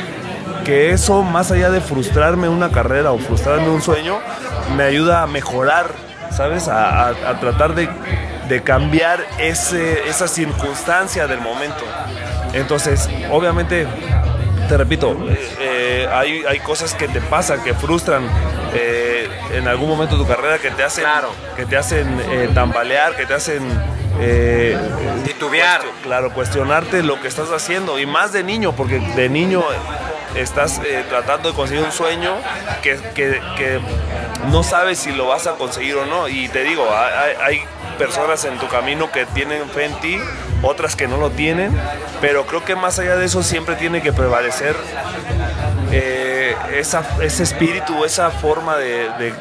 que 0.64 0.90
eso, 0.90 1.22
más 1.22 1.52
allá 1.52 1.70
de 1.70 1.80
frustrarme 1.80 2.48
una 2.48 2.70
carrera 2.70 3.12
o 3.12 3.18
frustrarme 3.18 3.68
un 3.68 3.82
sueño, 3.82 4.18
me 4.76 4.82
ayuda 4.82 5.22
a 5.22 5.26
mejorar, 5.26 5.86
¿sabes? 6.30 6.68
A, 6.68 7.12
tratar 7.40 7.74
de, 7.74 7.88
cambiar 8.62 9.24
ese, 9.38 10.08
esa 10.08 10.26
circunstancia 10.26 11.26
del 11.26 11.40
momento. 11.40 11.84
Entonces, 12.54 13.08
obviamente, 13.30 13.86
te 14.68 14.76
repito, 14.76 15.16
eh, 15.60 16.08
hay, 16.10 16.44
hay, 16.48 16.58
cosas 16.60 16.94
que 16.94 17.08
te 17.08 17.20
pasan, 17.20 17.62
que 17.62 17.74
frustran 17.74 18.26
eh, 18.72 19.28
en 19.52 19.68
algún 19.68 19.88
momento 19.88 20.16
de 20.16 20.24
tu 20.24 20.28
carrera, 20.28 20.58
que 20.58 20.70
te 20.70 20.82
hacen, 20.82 21.04
que 21.56 21.66
te 21.66 21.76
hacen 21.76 22.20
eh, 22.30 22.50
tambalear, 22.54 23.16
que 23.16 23.26
te 23.26 23.34
hacen... 23.34 23.62
Titubear. 25.24 25.82
claro, 26.02 26.32
cuestionarte 26.32 27.02
lo 27.02 27.20
que 27.20 27.28
estás 27.28 27.50
haciendo. 27.50 27.98
Y 27.98 28.06
más 28.06 28.32
de 28.32 28.42
niño, 28.42 28.72
porque 28.72 28.98
de 28.98 29.28
niño 29.28 29.62
estás 30.34 30.80
eh, 30.84 31.04
tratando 31.08 31.50
de 31.50 31.54
conseguir 31.54 31.84
un 31.84 31.92
sueño 31.92 32.36
que, 32.82 32.98
que, 33.14 33.80
no 34.50 34.62
sabes 34.62 34.98
si 34.98 35.12
lo 35.12 35.26
vas 35.26 35.46
a 35.46 35.52
conseguir 35.52 35.96
o 35.96 36.06
no. 36.06 36.28
Y 36.28 36.48
te 36.48 36.64
digo, 36.64 36.86
hay, 37.42 37.62
personas 37.98 38.44
en 38.44 38.58
tu 38.58 38.66
camino 38.66 39.12
que 39.12 39.24
tienen 39.24 39.68
fe 39.70 39.84
en 39.84 39.94
ti, 40.00 40.18
otras 40.62 40.96
que 40.96 41.06
no 41.06 41.16
lo 41.16 41.30
tienen, 41.30 41.70
pero 42.20 42.44
creo 42.44 42.64
que 42.64 42.74
más 42.74 42.98
allá 42.98 43.14
de 43.14 43.26
eso 43.26 43.44
siempre 43.44 43.76
tiene 43.76 44.02
que 44.02 44.12
prevalecer. 44.12 44.74
Eh, 45.92 46.33
esa, 46.72 47.02
ese 47.22 47.42
espíritu, 47.42 48.04
esa 48.04 48.30
forma 48.30 48.76
de, 48.76 49.34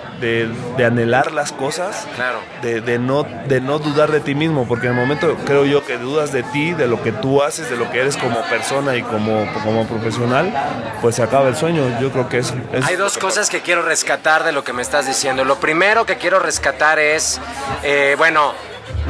anhelar 0.85 1.31
las 1.31 1.51
cosas, 1.51 2.07
claro. 2.15 2.39
de, 2.61 2.99
no, 2.99 3.23
de 3.23 3.61
no 3.61 3.79
dudar 3.79 4.11
de 4.11 4.19
ti 4.19 4.35
mismo, 4.35 4.67
porque 4.67 4.87
en 4.87 4.93
el 4.93 4.99
momento 4.99 5.35
creo 5.45 5.65
yo 5.65 5.85
que 5.85 5.97
dudas 5.97 6.31
de 6.31 6.43
ti, 6.43 6.73
de 6.73 6.87
lo 6.87 7.01
que 7.01 7.11
tú 7.11 7.41
haces, 7.41 7.69
de 7.69 7.77
lo 7.77 7.89
que 7.91 8.01
eres 8.01 8.17
como 8.17 8.41
persona 8.43 8.95
y 8.95 9.03
como, 9.03 9.45
como 9.63 9.87
profesional, 9.87 10.53
pues 11.01 11.15
se 11.15 11.23
acaba 11.23 11.47
el 11.49 11.55
sueño. 11.55 11.83
Yo 11.99 12.11
creo 12.11 12.29
que 12.29 12.39
es... 12.39 12.53
Hay 12.83 12.95
dos 12.95 13.17
cosas 13.17 13.49
que 13.49 13.61
quiero 13.61 13.81
rescatar 13.81 14.43
de 14.43 14.51
lo 14.51 14.63
que 14.63 14.73
me 14.73 14.81
estás 14.81 15.05
diciendo. 15.05 15.43
Lo 15.45 15.59
primero 15.59 16.05
que 16.05 16.17
quiero 16.17 16.39
rescatar 16.39 16.99
es, 16.99 17.39
eh, 17.83 18.15
bueno, 18.17 18.53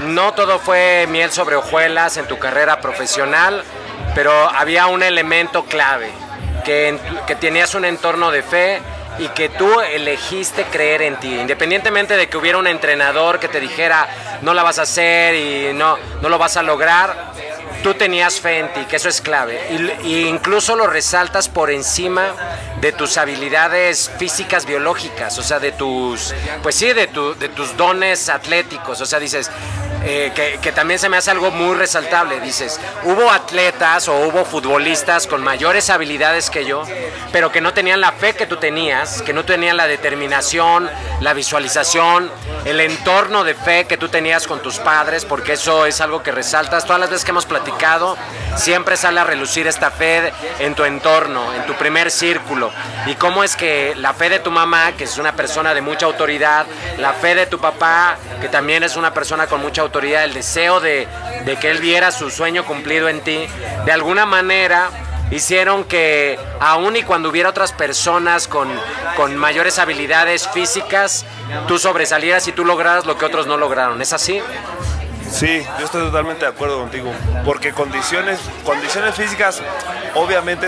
no 0.08 0.34
todo 0.34 0.60
fue 0.60 1.08
miel 1.10 1.32
sobre 1.32 1.56
hojuelas 1.56 2.18
en 2.18 2.28
tu 2.28 2.40
carrera 2.40 2.82
profesional, 2.82 3.64
pero 4.16 4.32
había 4.32 4.88
un 4.88 5.04
elemento 5.04 5.66
clave 5.66 6.23
que, 6.64 6.98
tenías 7.40 7.76
un 7.76 7.86
entorno 7.86 8.32
de 8.32 8.42
fe 8.42 8.82
y 9.20 9.28
que 9.30 9.50
tú 9.50 9.80
elegiste 9.80 10.64
creer 10.66 11.04
en 11.04 11.18
ti, 11.18 11.40
independientemente 11.40 12.18
de 12.18 12.28
que 12.28 12.38
hubiera 12.38 12.58
un 12.58 12.68
entrenador 12.68 13.40
que 13.40 13.48
te 13.48 13.60
dijera 13.60 14.08
no 14.42 14.54
la 14.54 14.64
vas 14.64 14.80
a 14.80 14.84
hacer 14.84 15.36
y 15.36 15.74
no, 15.74 15.98
no 16.22 16.30
lo 16.30 16.38
vas 16.38 16.58
a 16.58 16.64
lograr, 16.64 17.32
tú 17.84 17.94
tenías 17.94 18.40
fe 18.40 18.60
en 18.60 18.74
ti, 18.74 18.86
que 18.86 18.96
eso 18.96 19.10
es 19.10 19.22
clave. 19.22 19.60
Y, 20.04 20.26
incluso 20.26 20.76
lo 20.76 20.88
resaltas 20.88 21.50
por 21.50 21.70
encima 21.70 22.34
de 22.82 22.92
tus 22.94 23.18
habilidades 23.18 24.10
físicas 24.18 24.66
biológicas, 24.66 25.38
o 25.38 25.44
sea, 25.44 25.60
de 25.60 25.74
tus, 25.74 26.34
pues 26.64 26.76
sí, 26.76 26.94
de, 26.94 27.08
tu, 27.08 27.36
de 27.36 27.50
tus 27.50 27.78
dones 27.78 28.30
atléticos. 28.30 29.00
O 29.02 29.06
sea, 29.06 29.20
dices, 29.20 29.52
eh, 30.06 30.60
que, 30.62 30.72
también 30.74 31.00
se 31.00 31.08
me 31.08 31.16
hace 31.16 31.32
algo 31.32 31.50
muy 31.52 31.76
resaltable. 31.76 32.42
Dices, 32.42 32.80
hubo 33.04 33.32
atletas 33.32 34.10
o 34.10 34.28
hubo 34.28 34.44
futbolistas 34.44 35.28
con 35.28 35.42
mayores 35.42 35.90
habilidades 35.90 36.50
que 36.50 36.66
yo, 36.66 36.84
pero 37.32 37.52
que 37.52 37.62
no 37.62 37.74
tenían 37.74 38.02
la 38.02 38.12
fe 38.12 38.34
que 38.34 38.46
tú 38.46 38.58
tenías, 38.58 39.22
que 39.22 39.32
no 39.32 39.46
tenían 39.46 39.78
la 39.78 39.88
determinación, 39.88 40.90
la 41.22 41.34
visualización, 41.34 42.30
el 42.66 42.82
entorno 42.82 43.46
de 43.46 43.56
fe 43.56 43.86
que 43.86 43.98
tú 43.98 44.10
tenías 44.10 44.46
con 44.46 44.62
tus 44.62 44.80
padres, 44.80 45.24
porque 45.24 45.54
eso 45.54 45.86
es 45.86 46.02
algo 46.02 46.22
que 46.22 46.32
resaltas. 46.32 46.84
Todas 46.86 47.00
las 47.00 47.10
veces 47.10 47.24
que 47.24 47.32
hemos 47.32 47.46
platicado, 47.46 47.73
siempre 48.56 48.98
sale 48.98 49.20
a 49.20 49.24
relucir 49.24 49.68
esta 49.68 49.92
fe 49.92 50.32
en 50.60 50.76
tu 50.76 50.84
entorno, 50.84 51.54
en 51.54 51.66
tu 51.66 51.74
primer 51.74 52.12
círculo. 52.12 52.72
Y 53.06 53.16
cómo 53.16 53.44
es 53.44 53.56
que 53.56 53.94
la 53.96 54.14
fe 54.14 54.30
de 54.30 54.40
tu 54.40 54.52
mamá, 54.52 54.94
que 54.94 55.06
es 55.06 55.18
una 55.18 55.36
persona 55.36 55.74
de 55.74 55.82
mucha 55.82 56.06
autoridad, 56.06 56.66
la 56.98 57.14
fe 57.14 57.36
de 57.36 57.46
tu 57.46 57.60
papá, 57.60 58.18
que 58.42 58.50
también 58.50 58.84
es 58.84 58.96
una 58.96 59.14
persona 59.14 59.48
con 59.48 59.62
mucha 59.62 59.82
autoridad, 59.82 60.24
el 60.24 60.34
deseo 60.34 60.80
de, 60.80 61.08
que 61.60 61.72
él 61.72 61.80
viera 61.80 62.12
su 62.12 62.30
sueño 62.30 62.66
cumplido 62.66 63.10
en 63.10 63.22
ti, 63.22 63.48
de 63.86 63.92
alguna 63.92 64.26
manera 64.26 64.90
hicieron 65.32 65.84
que 65.84 66.38
aun 66.60 66.96
y 66.96 67.04
cuando 67.04 67.30
hubiera 67.30 67.50
otras 67.50 67.72
personas 67.72 68.48
con, 68.48 68.70
con 69.16 69.36
mayores 69.36 69.80
habilidades 69.80 70.48
físicas, 70.48 71.26
tú 71.68 71.80
sobresalieras 71.80 72.48
y 72.48 72.52
tú 72.52 72.66
lograras 72.66 73.06
lo 73.06 73.18
que 73.18 73.26
otros 73.26 73.48
no 73.48 73.58
lograron. 73.58 74.02
¿Es 74.02 74.14
así? 74.14 74.42
Sí, 75.34 75.64
yo 75.80 75.86
estoy 75.86 76.04
totalmente 76.04 76.46
de 76.46 76.52
acuerdo 76.52 76.80
contigo, 76.80 77.12
porque 77.44 77.72
condiciones, 77.72 78.40
condiciones 78.64 79.16
físicas, 79.16 79.64
obviamente 80.14 80.68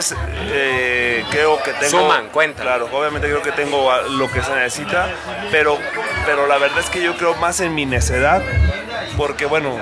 eh, 0.51 1.23
creo 1.29 1.61
que 1.61 1.71
tengo... 1.73 2.01
Suman, 2.01 2.29
cuenta. 2.29 2.63
Claro, 2.63 2.89
obviamente 2.91 3.27
creo 3.27 3.43
que 3.43 3.51
tengo 3.51 3.91
lo 4.17 4.31
que 4.31 4.41
se 4.41 4.55
necesita, 4.55 5.07
pero, 5.51 5.77
pero 6.25 6.47
la 6.47 6.57
verdad 6.57 6.79
es 6.79 6.89
que 6.89 7.03
yo 7.03 7.15
creo 7.15 7.35
más 7.35 7.59
en 7.59 7.75
mi 7.75 7.85
necedad, 7.85 8.41
porque 9.15 9.45
bueno, 9.45 9.77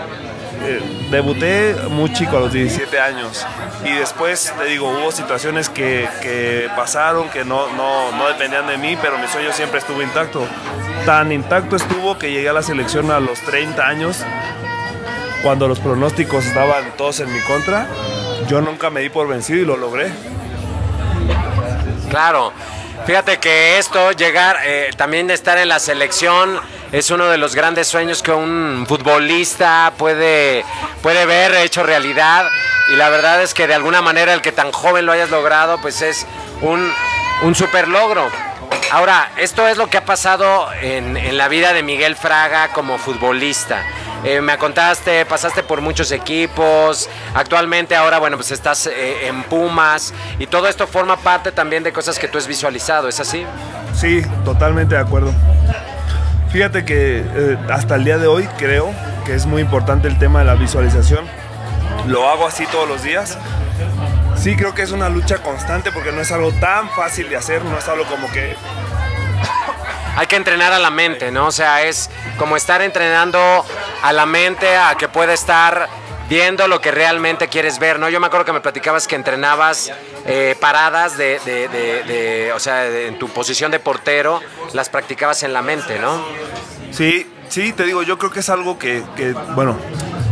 eh, 0.63 0.81
debuté 1.09 1.75
muy 1.89 2.11
chico 2.11 2.35
a 2.35 2.41
los 2.41 2.51
17 2.51 2.99
años 2.99 3.47
y 3.85 3.91
después, 3.91 4.53
te 4.57 4.65
digo, 4.65 4.89
hubo 4.89 5.13
situaciones 5.13 5.69
que, 5.69 6.09
que 6.21 6.69
pasaron 6.75 7.29
que 7.29 7.45
no, 7.45 7.71
no, 7.73 8.11
no, 8.11 8.27
dependían 8.27 8.67
de 8.67 8.77
mí, 8.77 8.97
pero 9.01 9.17
mi 9.17 9.27
sueño 9.27 9.53
siempre 9.53 9.79
estuvo 9.79 10.01
intacto. 10.01 10.45
Tan 11.05 11.31
intacto 11.31 11.77
estuvo 11.77 12.17
que 12.17 12.31
llegué 12.31 12.49
a 12.49 12.53
la 12.53 12.63
selección 12.63 13.11
a 13.11 13.21
los 13.21 13.39
30 13.41 13.87
años 13.87 14.25
cuando 15.43 15.67
los 15.67 15.79
pronósticos 15.79 16.45
estaban 16.45 16.95
todos 16.97 17.19
en 17.19 17.31
mi 17.31 17.41
contra, 17.41 17.85
yo 18.47 18.61
nunca 18.61 18.89
me 18.89 19.01
di 19.01 19.09
por 19.09 19.27
vencido 19.27 19.61
y 19.61 19.65
lo 19.65 19.75
logré. 19.75 20.09
Claro, 22.09 22.53
fíjate 23.05 23.39
que 23.39 23.77
esto, 23.77 24.13
llegar, 24.13 24.57
eh, 24.63 24.91
también 24.95 25.29
estar 25.29 25.57
en 25.57 25.67
la 25.67 25.79
selección, 25.79 26.59
es 26.93 27.11
uno 27.11 27.27
de 27.27 27.37
los 27.37 27.55
grandes 27.55 27.87
sueños 27.87 28.23
que 28.23 28.31
un 28.31 28.85
futbolista 28.87 29.93
puede, 29.97 30.63
puede 31.01 31.25
ver 31.25 31.53
hecho 31.55 31.83
realidad. 31.83 32.45
Y 32.89 32.95
la 32.95 33.09
verdad 33.09 33.41
es 33.41 33.53
que 33.53 33.67
de 33.67 33.73
alguna 33.73 34.01
manera 34.01 34.33
el 34.33 34.41
que 34.41 34.51
tan 34.51 34.71
joven 34.71 35.05
lo 35.05 35.11
hayas 35.11 35.29
logrado, 35.29 35.81
pues 35.81 36.01
es 36.01 36.25
un, 36.61 36.91
un 37.41 37.55
super 37.55 37.87
logro. 37.87 38.29
Ahora, 38.91 39.31
esto 39.37 39.67
es 39.67 39.77
lo 39.77 39.89
que 39.89 39.97
ha 39.97 40.05
pasado 40.05 40.67
en, 40.81 41.17
en 41.17 41.37
la 41.37 41.47
vida 41.47 41.73
de 41.73 41.81
Miguel 41.81 42.15
Fraga 42.15 42.69
como 42.73 42.99
futbolista. 42.99 43.83
Eh, 44.23 44.39
me 44.39 44.57
contaste, 44.57 45.25
pasaste 45.25 45.63
por 45.63 45.81
muchos 45.81 46.11
equipos, 46.11 47.09
actualmente 47.33 47.95
ahora, 47.95 48.19
bueno, 48.19 48.37
pues 48.37 48.51
estás 48.51 48.87
eh, 48.87 49.27
en 49.27 49.43
Pumas 49.43 50.13
y 50.39 50.47
todo 50.47 50.67
esto 50.67 50.87
forma 50.87 51.17
parte 51.17 51.51
también 51.51 51.83
de 51.83 51.91
cosas 51.91 52.17
que 52.17 52.29
tú 52.29 52.37
has 52.37 52.47
visualizado, 52.47 53.09
¿es 53.09 53.19
así? 53.19 53.45
Sí, 53.93 54.21
totalmente 54.45 54.95
de 54.95 55.01
acuerdo. 55.01 55.33
Fíjate 56.53 56.85
que 56.85 57.17
eh, 57.25 57.57
hasta 57.69 57.95
el 57.95 58.05
día 58.05 58.17
de 58.17 58.27
hoy 58.27 58.47
creo 58.57 58.93
que 59.25 59.33
es 59.33 59.45
muy 59.45 59.61
importante 59.61 60.07
el 60.07 60.17
tema 60.19 60.39
de 60.39 60.45
la 60.45 60.55
visualización. 60.55 61.25
Lo 62.07 62.29
hago 62.29 62.47
así 62.47 62.65
todos 62.67 62.87
los 62.87 63.03
días. 63.03 63.37
Sí, 64.35 64.55
creo 64.55 64.73
que 64.73 64.83
es 64.83 64.91
una 64.91 65.09
lucha 65.09 65.39
constante 65.39 65.91
porque 65.91 66.11
no 66.11 66.21
es 66.21 66.31
algo 66.31 66.51
tan 66.53 66.89
fácil 66.89 67.27
de 67.29 67.37
hacer, 67.37 67.63
no 67.65 67.77
es 67.77 67.87
algo 67.87 68.05
como 68.05 68.31
que 68.31 68.55
hay 70.15 70.27
que 70.27 70.35
entrenar 70.35 70.73
a 70.73 70.79
la 70.79 70.89
mente, 70.89 71.31
¿no? 71.31 71.47
O 71.47 71.51
sea, 71.51 71.83
es 71.83 72.09
como 72.37 72.55
estar 72.55 72.81
entrenando 72.81 73.65
a 74.01 74.13
la 74.13 74.25
mente 74.25 74.75
a 74.75 74.95
que 74.95 75.07
pueda 75.07 75.33
estar 75.33 75.89
viendo 76.29 76.67
lo 76.67 76.81
que 76.81 76.91
realmente 76.91 77.47
quieres 77.47 77.79
ver, 77.79 77.99
¿no? 77.99 78.09
Yo 78.09 78.19
me 78.19 78.27
acuerdo 78.27 78.45
que 78.45 78.53
me 78.53 78.61
platicabas 78.61 79.07
que 79.07 79.15
entrenabas 79.15 79.91
eh, 80.25 80.55
paradas 80.59 81.17
de, 81.17 82.51
o 82.55 82.59
sea, 82.59 82.87
en 82.87 83.17
tu 83.19 83.29
posición 83.29 83.71
de 83.71 83.79
portero, 83.79 84.41
las 84.73 84.89
practicabas 84.89 85.43
en 85.43 85.53
la 85.53 85.61
mente, 85.61 85.99
¿no? 85.99 86.23
Sí, 86.91 87.29
sí, 87.49 87.73
te 87.73 87.83
digo, 87.83 88.03
yo 88.03 88.17
creo 88.17 88.31
que 88.31 88.39
es 88.39 88.49
algo 88.49 88.77
que, 88.77 89.03
bueno, 89.55 89.77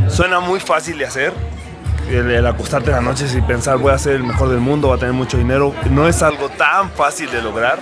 suena 0.09 0.39
muy 0.39 0.59
fácil 0.59 0.97
de 0.97 1.05
hacer. 1.05 1.33
el, 2.09 2.45
acostarte 2.45 2.89
en 2.89 2.97
las 2.97 3.03
noches 3.03 3.35
y 3.35 3.41
pensar 3.41 3.77
voy 3.77 3.91
a 3.91 3.97
ser 3.97 4.13
el 4.13 4.23
mejor 4.23 4.49
del 4.49 4.59
mundo, 4.59 4.87
voy 4.87 4.97
a 4.97 4.99
tener 4.99 5.13
mucho 5.13 5.37
dinero, 5.37 5.73
no 5.89 6.07
es 6.07 6.21
algo 6.21 6.49
tan 6.49 6.91
fácil 6.91 7.31
de 7.31 7.41
lograr 7.41 7.79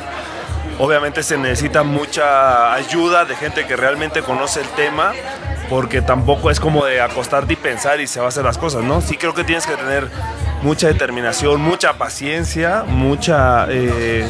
Obviamente 0.79 1.24
se 1.24 1.38
necesita 1.38 1.83
mucha 1.83 2.74
ayuda 2.74 3.25
de 3.25 3.36
gente 3.36 3.67
que 3.67 3.75
realmente 3.75 4.21
conoce 4.21 4.62
el 4.62 4.67
tema, 4.69 5.12
porque 5.69 6.01
tampoco 6.01 6.50
es 6.50 6.62
como 6.62 6.86
de 6.86 7.01
acostarte 7.01 7.51
y 7.51 7.55
pensar 7.57 8.00
y 8.00 8.07
se 8.07 8.21
va 8.21 8.27
a 8.27 8.29
hacer 8.29 8.45
las 8.45 8.57
cosas, 8.57 8.83
¿no? 8.83 9.01
Sí 9.01 9.17
creo 9.17 9.33
que 9.33 9.43
tienes 9.43 9.67
que 9.67 9.75
tener 9.75 10.07
mucha 10.62 10.88
determinación, 10.88 11.59
mucha 11.59 11.98
paciencia, 11.98 12.86
mucha 12.88 13.67
eh, 13.69 14.25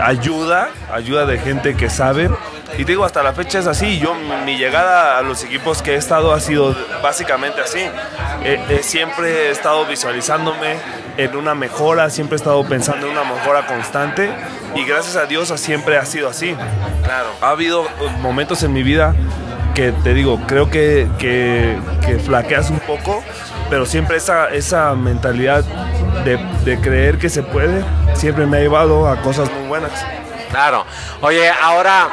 ayuda, 0.00 0.70
ayuda 0.90 1.26
de 1.26 1.38
gente 1.38 1.76
que 1.76 1.90
sabe. 1.90 2.30
Y 2.78 2.84
te 2.84 2.92
digo, 2.92 3.04
hasta 3.04 3.24
la 3.24 3.32
fecha 3.32 3.58
es 3.58 3.66
así. 3.66 3.98
Yo, 3.98 4.14
mi 4.46 4.56
llegada 4.56 5.18
a 5.18 5.22
los 5.22 5.42
equipos 5.42 5.82
que 5.82 5.94
he 5.94 5.96
estado 5.96 6.32
ha 6.32 6.38
sido 6.38 6.76
básicamente 7.02 7.60
así. 7.60 7.80
siempre 8.82 9.48
he 9.48 9.50
estado 9.50 9.84
visualizándome 9.84 10.76
en 11.16 11.34
una 11.34 11.56
mejora, 11.56 12.08
siempre 12.08 12.36
he 12.36 12.38
estado 12.38 12.64
pensando 12.64 13.06
en 13.08 13.12
una 13.18 13.24
mejora 13.24 13.66
constante 13.66 14.30
y 14.76 14.84
gracias 14.84 15.16
a 15.16 15.26
Dios 15.26 15.48
siempre 15.56 15.98
ha 15.98 16.06
sido 16.06 16.28
así. 16.28 16.54
Claro. 17.02 17.30
Ha 17.40 17.50
habido 17.50 17.84
momentos 18.20 18.62
en 18.62 18.72
mi 18.72 18.84
vida 18.84 19.12
que 19.74 19.90
te 19.90 20.14
digo, 20.14 20.40
creo 20.46 20.70
que, 20.70 21.08
que, 21.18 21.76
flaqueas 22.24 22.70
un 22.70 22.78
poco, 22.78 23.24
pero 23.70 23.86
siempre 23.86 24.18
esa, 24.18 24.50
esa 24.50 24.94
mentalidad 24.94 25.64
de, 26.24 26.36
de 26.64 26.80
creer 26.80 27.18
que 27.18 27.28
se 27.28 27.42
puede, 27.42 27.84
siempre 28.14 28.46
me 28.46 28.58
ha 28.58 28.60
llevado 28.60 29.08
a 29.08 29.20
cosas 29.20 29.50
muy 29.50 29.66
buenas. 29.66 29.90
Claro. 30.50 30.86
Oye, 31.20 31.50
ahora 31.50 32.08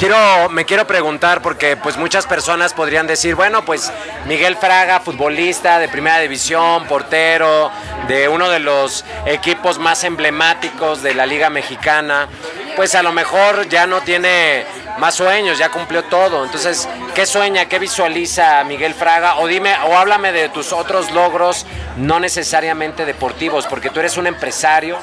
quiero, 0.00 0.48
me 0.48 0.64
quiero 0.64 0.86
preguntar 0.86 1.42
porque 1.42 1.76
pues 1.76 1.98
muchas 1.98 2.26
personas 2.26 2.72
podrían 2.72 3.06
decir, 3.06 3.34
bueno, 3.34 3.66
pues 3.66 3.92
Miguel 4.26 4.56
Fraga, 4.56 5.00
futbolista 5.00 5.78
de 5.78 5.88
primera 5.88 6.18
división, 6.20 6.86
portero 6.86 7.70
de 8.08 8.26
uno 8.26 8.48
de 8.48 8.60
los 8.60 9.04
equipos 9.26 9.78
más 9.78 10.02
emblemáticos 10.04 11.02
de 11.02 11.14
la 11.14 11.26
Liga 11.26 11.50
Mexicana, 11.50 12.28
pues 12.76 12.94
a 12.94 13.02
lo 13.02 13.12
mejor 13.12 13.68
ya 13.68 13.86
no 13.86 14.00
tiene 14.00 14.64
más 14.98 15.14
sueños, 15.14 15.58
ya 15.58 15.68
cumplió 15.68 16.02
todo. 16.04 16.46
Entonces, 16.46 16.88
¿qué 17.14 17.26
sueña, 17.26 17.66
qué 17.66 17.78
visualiza 17.78 18.64
Miguel 18.64 18.94
Fraga? 18.94 19.36
O 19.36 19.46
dime, 19.46 19.74
o 19.86 19.98
háblame 19.98 20.32
de 20.32 20.48
tus 20.48 20.72
otros 20.72 21.10
logros, 21.10 21.66
no 21.98 22.18
necesariamente 22.20 23.04
deportivos, 23.04 23.66
porque 23.66 23.90
tú 23.90 24.00
eres 24.00 24.16
un 24.16 24.26
empresario 24.26 24.98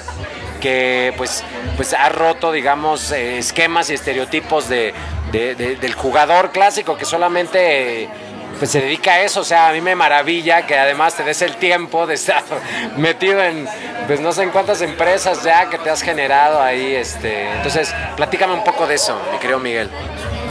que 0.58 1.14
pues, 1.18 1.44
pues 1.76 1.94
ha 1.94 2.10
roto, 2.10 2.52
digamos, 2.52 3.12
eh, 3.12 3.38
esquemas 3.38 3.90
y 3.90 3.94
estereotipos 3.94 4.70
de, 4.70 4.94
del 5.32 5.94
jugador 5.94 6.52
clásico 6.52 6.98
que 6.98 7.06
solamente 7.06 8.10
pues 8.58 8.72
se 8.72 8.82
dedica 8.82 9.14
a 9.14 9.22
eso, 9.22 9.42
o 9.42 9.44
sea, 9.44 9.70
a 9.70 9.74
mí 9.74 9.82
me 9.82 9.94
maravilla 9.94 10.66
que 10.66 10.78
además 10.78 11.16
te 11.16 11.24
des 11.24 11.42
el 11.44 11.58
tiempo 11.58 12.08
de 12.08 12.16
estar 12.16 12.44
metido 12.98 13.44
en, 13.44 13.68
pues 14.08 14.20
no 14.20 14.32
sé 14.32 14.44
en 14.44 14.50
cuántas 14.50 14.82
empresas 14.82 15.44
ya 15.44 15.70
que 15.70 15.78
te 15.78 15.90
has 15.90 16.02
generado 16.02 16.62
ahí, 16.62 16.96
este, 16.96 17.52
entonces, 17.52 17.94
platícame 18.16 18.54
un 18.54 18.64
poco 18.64 18.88
de 18.88 18.96
eso, 18.96 19.20
mi 19.32 19.38
querido 19.38 19.60
Miguel. 19.60 19.90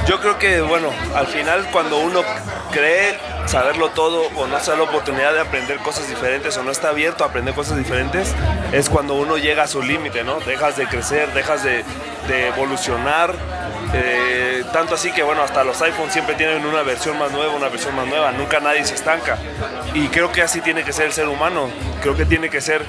Yo 0.07 0.21
creo 0.21 0.39
que, 0.39 0.61
bueno, 0.61 0.91
al 1.17 1.27
final 1.27 1.69
cuando 1.73 1.99
uno 1.99 2.23
cree 2.71 3.19
saberlo 3.47 3.91
todo 3.91 4.29
o 4.37 4.47
no 4.47 4.61
se 4.61 4.71
da 4.71 4.77
la 4.77 4.85
oportunidad 4.85 5.33
de 5.33 5.41
aprender 5.41 5.79
cosas 5.79 6.09
diferentes 6.09 6.57
o 6.57 6.63
no 6.63 6.71
está 6.71 6.91
abierto 6.91 7.25
a 7.25 7.29
aprender 7.29 7.55
cosas 7.55 7.77
diferentes, 7.77 8.33
es 8.73 8.89
cuando 8.89 9.15
uno 9.15 9.37
llega 9.37 9.65
a 9.65 9.67
su 9.67 9.83
límite, 9.83 10.23
¿no? 10.23 10.39
Dejas 10.41 10.77
de 10.77 10.87
crecer, 10.87 11.33
dejas 11.33 11.65
de, 11.65 11.85
evolucionar. 12.29 13.35
Eh, 13.95 14.65
tanto 14.73 14.95
así 14.95 15.11
que, 15.11 15.23
bueno, 15.23 15.43
hasta 15.43 15.65
los 15.65 15.81
iPhones 15.83 16.13
siempre 16.13 16.35
tienen 16.35 16.65
una 16.65 16.83
versión 16.83 17.19
más 17.19 17.33
nueva, 17.33 17.55
una 17.55 17.69
versión 17.69 17.95
más 17.97 18.07
nueva. 18.07 18.31
Nunca 18.33 18.61
nadie 18.61 18.85
se 18.85 18.95
estanca. 18.95 19.39
Y 19.95 20.09
creo 20.09 20.31
que 20.31 20.43
así 20.43 20.61
tiene 20.61 20.85
que 20.85 20.93
ser 20.93 21.07
el 21.07 21.13
ser 21.13 21.29
humano. 21.29 21.69
Creo 22.01 22.17
que 22.17 22.25
tiene 22.25 22.49
que 22.49 22.61
ser 22.61 22.83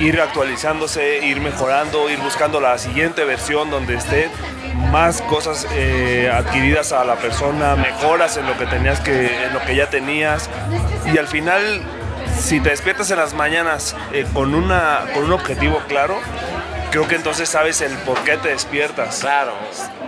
ir 0.00 0.20
actualizándose, 0.20 1.24
ir 1.24 1.40
mejorando, 1.40 2.10
ir 2.10 2.18
buscando 2.18 2.60
la 2.60 2.78
siguiente 2.78 3.24
versión 3.24 3.70
donde 3.70 3.94
esté 3.96 4.30
más 4.90 5.22
cosas 5.22 5.66
eh, 5.72 6.30
adquiridas 6.32 6.92
a 6.92 7.04
la 7.04 7.16
persona, 7.16 7.76
mejoras 7.76 8.36
en 8.36 8.46
lo 8.46 8.56
que 8.58 8.66
tenías 8.66 9.00
que, 9.00 9.44
en 9.44 9.52
lo 9.52 9.60
que 9.60 9.76
ya 9.76 9.90
tenías 9.90 10.48
y 11.12 11.18
al 11.18 11.26
final 11.26 11.82
si 12.38 12.60
te 12.60 12.70
despiertas 12.70 13.10
en 13.10 13.18
las 13.18 13.34
mañanas 13.34 13.96
eh, 14.12 14.26
con, 14.32 14.54
una, 14.54 15.00
con 15.14 15.24
un 15.24 15.32
objetivo 15.32 15.80
claro, 15.88 16.16
creo 16.90 17.08
que 17.08 17.16
entonces 17.16 17.48
sabes 17.48 17.80
el 17.80 17.92
por 17.98 18.18
qué 18.24 18.36
te 18.36 18.50
despiertas. 18.50 19.20
Claro. 19.20 19.52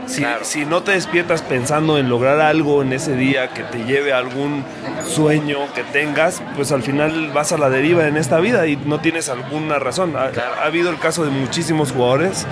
Si, 0.06 0.24
si, 0.42 0.64
no 0.64 0.84
te 0.84 0.92
despiertas 0.92 1.42
pensando 1.42 1.98
en 1.98 2.08
lograr 2.08 2.40
algo 2.40 2.82
en 2.82 2.92
ese 2.92 3.16
día 3.16 3.48
que 3.48 3.64
te 3.64 3.84
lleve 3.84 4.12
a 4.12 4.18
algún 4.18 4.64
sueño 5.04 5.58
que 5.74 5.82
tengas, 5.82 6.42
pues 6.54 6.70
al 6.70 6.84
final 6.84 7.32
vas 7.32 7.50
a 7.50 7.58
la 7.58 7.70
deriva 7.70 8.06
en 8.06 8.16
esta 8.16 8.38
vida 8.38 8.68
y 8.68 8.76
no 8.76 9.00
tienes 9.00 9.28
alguna 9.28 9.80
razón. 9.80 10.14
Ha, 10.16 10.30
ha 10.60 10.64
habido 10.64 10.90
el 10.90 10.98
caso 10.98 11.24
de 11.24 11.30
muchísimos 11.30 11.90
jugadores 11.90 12.46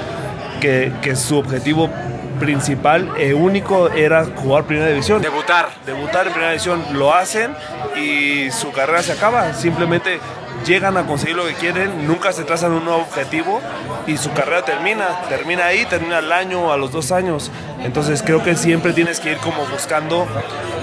que, 0.60 0.92
que 1.00 1.14
su 1.14 1.38
objetivo 1.38 1.90
principal 2.38 3.14
e 3.18 3.34
único 3.34 3.88
era 3.88 4.24
jugar 4.24 4.64
primera 4.64 4.88
división. 4.88 5.22
Debutar. 5.22 5.68
Debutar 5.86 6.26
en 6.26 6.32
primera 6.32 6.52
división. 6.52 6.84
Lo 6.92 7.14
hacen 7.14 7.54
y 7.96 8.50
su 8.50 8.72
carrera 8.72 9.02
se 9.02 9.12
acaba. 9.12 9.54
Simplemente 9.54 10.20
llegan 10.64 10.96
a 10.96 11.06
conseguir 11.06 11.36
lo 11.36 11.46
que 11.46 11.54
quieren, 11.54 12.06
nunca 12.06 12.32
se 12.32 12.44
trazan 12.44 12.72
un 12.72 12.84
nuevo 12.84 13.00
objetivo 13.02 13.60
y 14.06 14.16
su 14.16 14.32
carrera 14.32 14.64
termina, 14.64 15.22
termina 15.28 15.66
ahí, 15.66 15.84
termina 15.86 16.18
al 16.18 16.32
año, 16.32 16.72
a 16.72 16.76
los 16.76 16.90
dos 16.92 17.12
años. 17.12 17.50
Entonces 17.82 18.22
creo 18.22 18.42
que 18.42 18.56
siempre 18.56 18.92
tienes 18.92 19.20
que 19.20 19.32
ir 19.32 19.38
como 19.38 19.66
buscando 19.66 20.26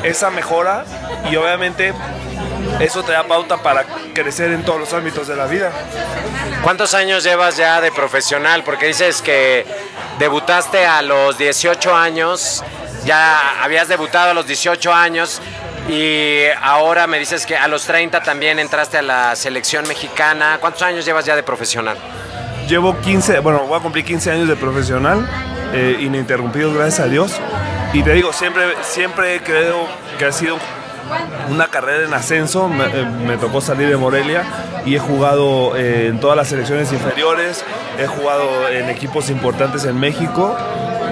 esa 0.03 0.29
mejora 0.29 0.85
y 1.31 1.35
obviamente 1.35 1.93
eso 2.79 3.03
te 3.03 3.11
da 3.11 3.23
pauta 3.23 3.57
para 3.57 3.85
crecer 4.13 4.51
en 4.51 4.63
todos 4.63 4.79
los 4.79 4.93
ámbitos 4.93 5.27
de 5.27 5.35
la 5.35 5.45
vida. 5.45 5.71
¿Cuántos 6.63 6.93
años 6.93 7.23
llevas 7.23 7.57
ya 7.57 7.81
de 7.81 7.91
profesional? 7.91 8.63
Porque 8.63 8.87
dices 8.87 9.21
que 9.21 9.65
debutaste 10.19 10.85
a 10.85 11.01
los 11.01 11.37
18 11.37 11.95
años, 11.95 12.63
ya 13.05 13.63
habías 13.63 13.87
debutado 13.87 14.31
a 14.31 14.33
los 14.33 14.45
18 14.45 14.93
años 14.93 15.41
y 15.89 16.43
ahora 16.61 17.07
me 17.07 17.19
dices 17.19 17.45
que 17.45 17.57
a 17.57 17.67
los 17.67 17.85
30 17.85 18.21
también 18.21 18.59
entraste 18.59 18.97
a 18.97 19.01
la 19.01 19.35
selección 19.35 19.87
mexicana. 19.87 20.57
¿Cuántos 20.59 20.83
años 20.83 21.05
llevas 21.05 21.25
ya 21.25 21.35
de 21.35 21.43
profesional? 21.43 21.97
Llevo 22.67 22.97
15, 22.99 23.39
bueno, 23.39 23.65
voy 23.65 23.79
a 23.79 23.81
cumplir 23.81 24.05
15 24.05 24.31
años 24.31 24.47
de 24.47 24.55
profesional, 24.55 25.27
eh, 25.73 25.97
ininterrumpidos, 25.99 26.73
gracias 26.73 26.99
a 26.99 27.07
Dios. 27.07 27.33
Y 27.93 28.03
te 28.03 28.13
digo, 28.13 28.31
siempre, 28.31 28.75
siempre 28.83 29.41
creo 29.43 29.87
que 30.17 30.25
ha 30.25 30.31
sido 30.31 30.57
una 31.49 31.67
carrera 31.67 32.05
en 32.05 32.13
ascenso. 32.13 32.67
Me, 32.67 32.85
eh, 32.85 33.05
me 33.05 33.37
tocó 33.37 33.61
salir 33.61 33.89
de 33.89 33.97
Morelia 33.97 34.43
y 34.85 34.95
he 34.95 34.99
jugado 34.99 35.75
eh, 35.75 36.07
en 36.07 36.19
todas 36.19 36.37
las 36.37 36.49
selecciones 36.49 36.91
inferiores, 36.91 37.63
he 37.99 38.07
jugado 38.07 38.67
en 38.69 38.89
equipos 38.89 39.29
importantes 39.29 39.85
en 39.85 39.99
México 39.99 40.57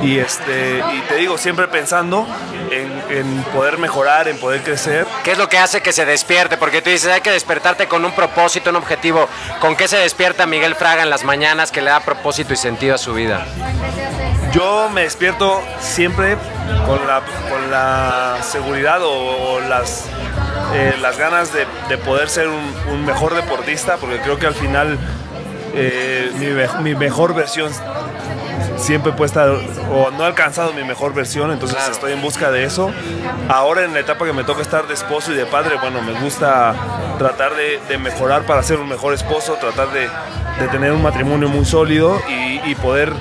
y, 0.01 0.17
este, 0.17 0.81
y 0.93 1.01
te 1.01 1.15
digo, 1.15 1.37
siempre 1.37 1.67
pensando 1.67 2.25
en, 2.71 3.17
en, 3.17 3.43
poder 3.53 3.77
mejorar, 3.77 4.27
en 4.27 4.37
poder 4.37 4.61
crecer. 4.61 5.05
¿Qué 5.23 5.31
es 5.31 5.37
lo 5.37 5.49
que 5.49 5.57
hace 5.57 5.81
que 5.81 5.91
se 5.91 6.05
despierte? 6.05 6.57
Porque 6.57 6.81
tú 6.81 6.89
dices, 6.89 7.11
hay 7.11 7.21
que 7.21 7.31
despertarte 7.31 7.87
con 7.87 8.05
un 8.05 8.13
propósito, 8.13 8.69
un 8.69 8.77
objetivo. 8.77 9.27
¿Con 9.59 9.75
qué 9.75 9.87
se 9.87 9.97
despierta 9.97 10.45
Miguel 10.45 10.75
Fraga 10.75 11.03
en 11.03 11.09
las 11.09 11.23
mañanas 11.23 11.71
que 11.71 11.81
le 11.81 11.89
da 11.89 11.99
propósito 11.99 12.53
y 12.53 12.57
sentido 12.57 12.95
a 12.95 12.97
su 12.97 13.13
vida? 13.13 13.45
Yo 14.51 14.89
me 14.89 15.03
despierto 15.03 15.61
siempre 15.79 16.35
con 16.85 17.05
la, 17.05 17.21
con 17.49 17.69
la 17.69 18.37
seguridad 18.41 19.01
o, 19.03 19.53
o 19.53 19.59
las, 19.61 20.07
eh, 20.73 20.95
las 20.99 21.17
ganas 21.19 21.53
de, 21.53 21.67
de 21.87 21.97
poder 21.97 22.29
ser 22.29 22.47
un, 22.47 22.73
un, 22.91 23.05
mejor 23.05 23.35
deportista, 23.35 23.97
porque 23.97 24.19
creo 24.19 24.39
que 24.39 24.47
al 24.47 24.55
final 24.55 24.97
eh, 25.75 26.31
mi, 26.37 26.47
mi 26.83 26.95
mejor 26.95 27.35
versión 27.35 27.71
siempre 28.77 29.11
puede 29.11 29.27
estar, 29.27 29.49
o 29.49 30.09
no 30.11 30.23
he 30.23 30.27
alcanzado 30.27 30.73
mi 30.73 30.83
mejor 30.83 31.13
versión, 31.13 31.51
entonces 31.51 31.77
claro. 31.77 31.91
estoy 31.91 32.13
en 32.13 32.21
busca 32.21 32.49
de 32.49 32.63
eso. 32.63 32.91
Ahora 33.49 33.83
en 33.83 33.93
la 33.93 33.99
etapa 33.99 34.25
que 34.25 34.33
me 34.33 34.43
toca 34.43 34.61
estar 34.61 34.87
de 34.87 34.95
esposo 34.95 35.31
y 35.31 35.35
de 35.35 35.45
padre, 35.45 35.75
bueno, 35.79 36.01
me 36.01 36.19
gusta 36.21 36.73
tratar 37.19 37.55
de, 37.55 37.79
de 37.87 37.97
mejorar 37.99 38.43
para 38.43 38.63
ser 38.63 38.79
un 38.79 38.89
mejor 38.89 39.13
esposo, 39.13 39.57
tratar 39.61 39.91
de, 39.91 40.09
de 40.59 40.67
tener 40.71 40.91
un 40.91 41.03
matrimonio 41.03 41.49
muy 41.49 41.65
sólido 41.65 42.19
y, 42.27 42.61
y 42.71 42.75
poder 42.75 43.13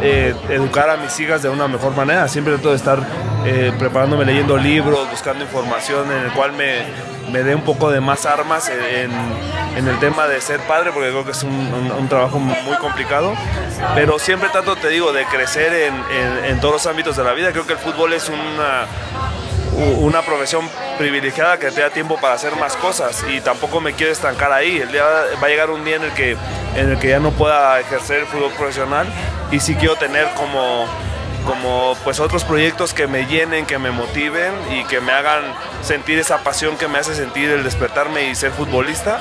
eh, 0.00 0.34
educar 0.48 0.90
a 0.90 0.96
mis 0.96 1.18
hijas 1.20 1.42
de 1.42 1.48
una 1.48 1.68
mejor 1.68 1.94
manera. 1.94 2.28
Siempre 2.28 2.54
trato 2.54 2.70
de 2.70 2.76
estar 2.76 2.98
eh, 3.44 3.72
preparándome, 3.78 4.24
leyendo 4.24 4.56
libros, 4.56 5.10
buscando 5.10 5.44
información 5.44 6.10
en 6.10 6.24
el 6.24 6.32
cual 6.32 6.52
me, 6.52 6.82
me 7.30 7.42
dé 7.42 7.54
un 7.54 7.62
poco 7.62 7.90
de 7.90 8.00
más 8.00 8.26
armas 8.26 8.68
en, 8.68 9.10
en, 9.76 9.88
el 9.88 9.98
tema 9.98 10.26
de 10.26 10.40
ser 10.40 10.60
padre, 10.60 10.90
porque 10.92 11.10
creo 11.10 11.24
que 11.24 11.32
es 11.32 11.42
un, 11.42 11.92
un, 11.98 12.08
trabajo 12.08 12.38
muy 12.38 12.76
complicado. 12.76 13.34
Pero 13.94 14.18
siempre 14.18 14.48
trato, 14.50 14.76
te 14.76 14.88
digo, 14.88 15.12
de 15.12 15.24
crecer 15.26 15.72
en, 15.72 15.94
en, 15.94 16.44
en 16.44 16.60
todos 16.60 16.74
los 16.74 16.86
ámbitos 16.86 17.16
de 17.16 17.24
la 17.24 17.32
vida. 17.32 17.52
Creo 17.52 17.66
que 17.66 17.72
el 17.74 17.78
fútbol 17.78 18.12
es 18.12 18.28
una 18.28 18.86
una 19.76 20.22
profesión 20.22 20.68
privilegiada 20.98 21.58
que 21.58 21.70
te 21.70 21.80
da 21.80 21.90
tiempo 21.90 22.18
para 22.20 22.34
hacer 22.34 22.54
más 22.56 22.76
cosas 22.76 23.24
y 23.28 23.40
tampoco 23.40 23.80
me 23.80 23.94
quiero 23.94 24.12
estancar 24.12 24.52
ahí. 24.52 24.78
El 24.78 24.92
día, 24.92 25.04
va 25.04 25.46
a 25.46 25.48
llegar 25.48 25.70
un 25.70 25.84
día 25.84 25.96
en 25.96 26.04
el 26.04 26.12
que, 26.12 26.36
en 26.76 26.90
el 26.90 26.98
que 26.98 27.08
ya 27.08 27.20
no 27.20 27.30
pueda 27.32 27.80
ejercer 27.80 28.20
el 28.20 28.26
fútbol 28.26 28.52
profesional 28.52 29.06
y 29.50 29.60
sí 29.60 29.74
quiero 29.74 29.96
tener 29.96 30.28
como, 30.34 30.86
como 31.46 31.96
pues 32.04 32.20
otros 32.20 32.44
proyectos 32.44 32.92
que 32.92 33.06
me 33.06 33.26
llenen, 33.26 33.66
que 33.66 33.78
me 33.78 33.90
motiven 33.90 34.52
y 34.70 34.84
que 34.84 35.00
me 35.00 35.12
hagan 35.12 35.42
sentir 35.82 36.18
esa 36.18 36.38
pasión 36.38 36.76
que 36.76 36.88
me 36.88 36.98
hace 36.98 37.14
sentir 37.14 37.50
el 37.50 37.64
despertarme 37.64 38.28
y 38.28 38.34
ser 38.34 38.52
futbolista. 38.52 39.20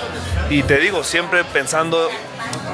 Y 0.49 0.63
te 0.63 0.77
digo, 0.77 1.03
siempre 1.03 1.43
pensando 1.45 2.09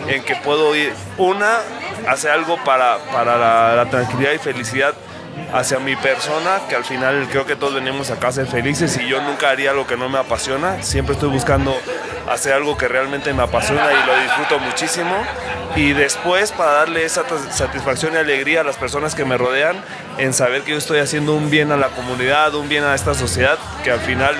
en 0.07 0.23
que 0.23 0.35
puedo 0.35 0.75
ir, 0.75 0.93
una, 1.17 1.59
hacer 2.07 2.31
algo 2.31 2.57
para, 2.63 2.97
para 3.11 3.37
la, 3.37 3.75
la 3.75 3.89
tranquilidad 3.89 4.31
y 4.33 4.39
felicidad 4.39 4.93
hacia 5.54 5.80
mi 5.80 5.95
persona, 5.95 6.60
que 6.67 6.76
al 6.76 6.84
final 6.84 7.28
creo 7.30 7.45
que 7.45 7.56
todos 7.56 7.76
venimos 7.76 8.10
a 8.10 8.32
ser 8.32 8.47
felices 8.47 8.97
y 8.97 9.08
yo 9.08 9.21
nunca 9.21 9.50
haría 9.50 9.73
lo 9.73 9.88
que 9.88 9.97
no 9.97 10.10
me 10.10 10.17
apasiona. 10.17 10.82
Siempre 10.84 11.13
estoy 11.13 11.30
buscando 11.30 11.76
hacer 12.30 12.54
algo 12.54 12.78
que 12.78 12.88
realmente 12.88 13.34
me 13.34 13.43
apasiona 13.43 13.88
y 13.91 14.06
lo 14.06 14.21
disfruto 14.21 14.60
muchísimo. 14.60 15.15
Y 15.76 15.93
después 15.93 16.52
para 16.52 16.71
darle 16.71 17.06
esa 17.06 17.23
satisfacción 17.52 18.13
y 18.13 18.17
alegría 18.17 18.62
a 18.62 18.63
las 18.63 18.78
personas 18.78 19.15
que 19.15 19.26
me 19.26 19.38
rodean 19.38 19.78
en 20.17 20.34
saber 20.34 20.63
que 20.63 20.71
yo 20.71 20.78
estoy 20.78 21.00
haciendo 21.00 21.36
un 21.36 21.50
bien 21.50 21.71
a 21.71 21.78
la 21.78 21.89
comunidad, 21.89 22.56
un 22.56 22.67
bien 22.67 22.84
a 22.84 22.95
esta 22.95 23.13
sociedad, 23.13 23.58
que 23.84 23.91
al 23.91 24.00
final 24.00 24.36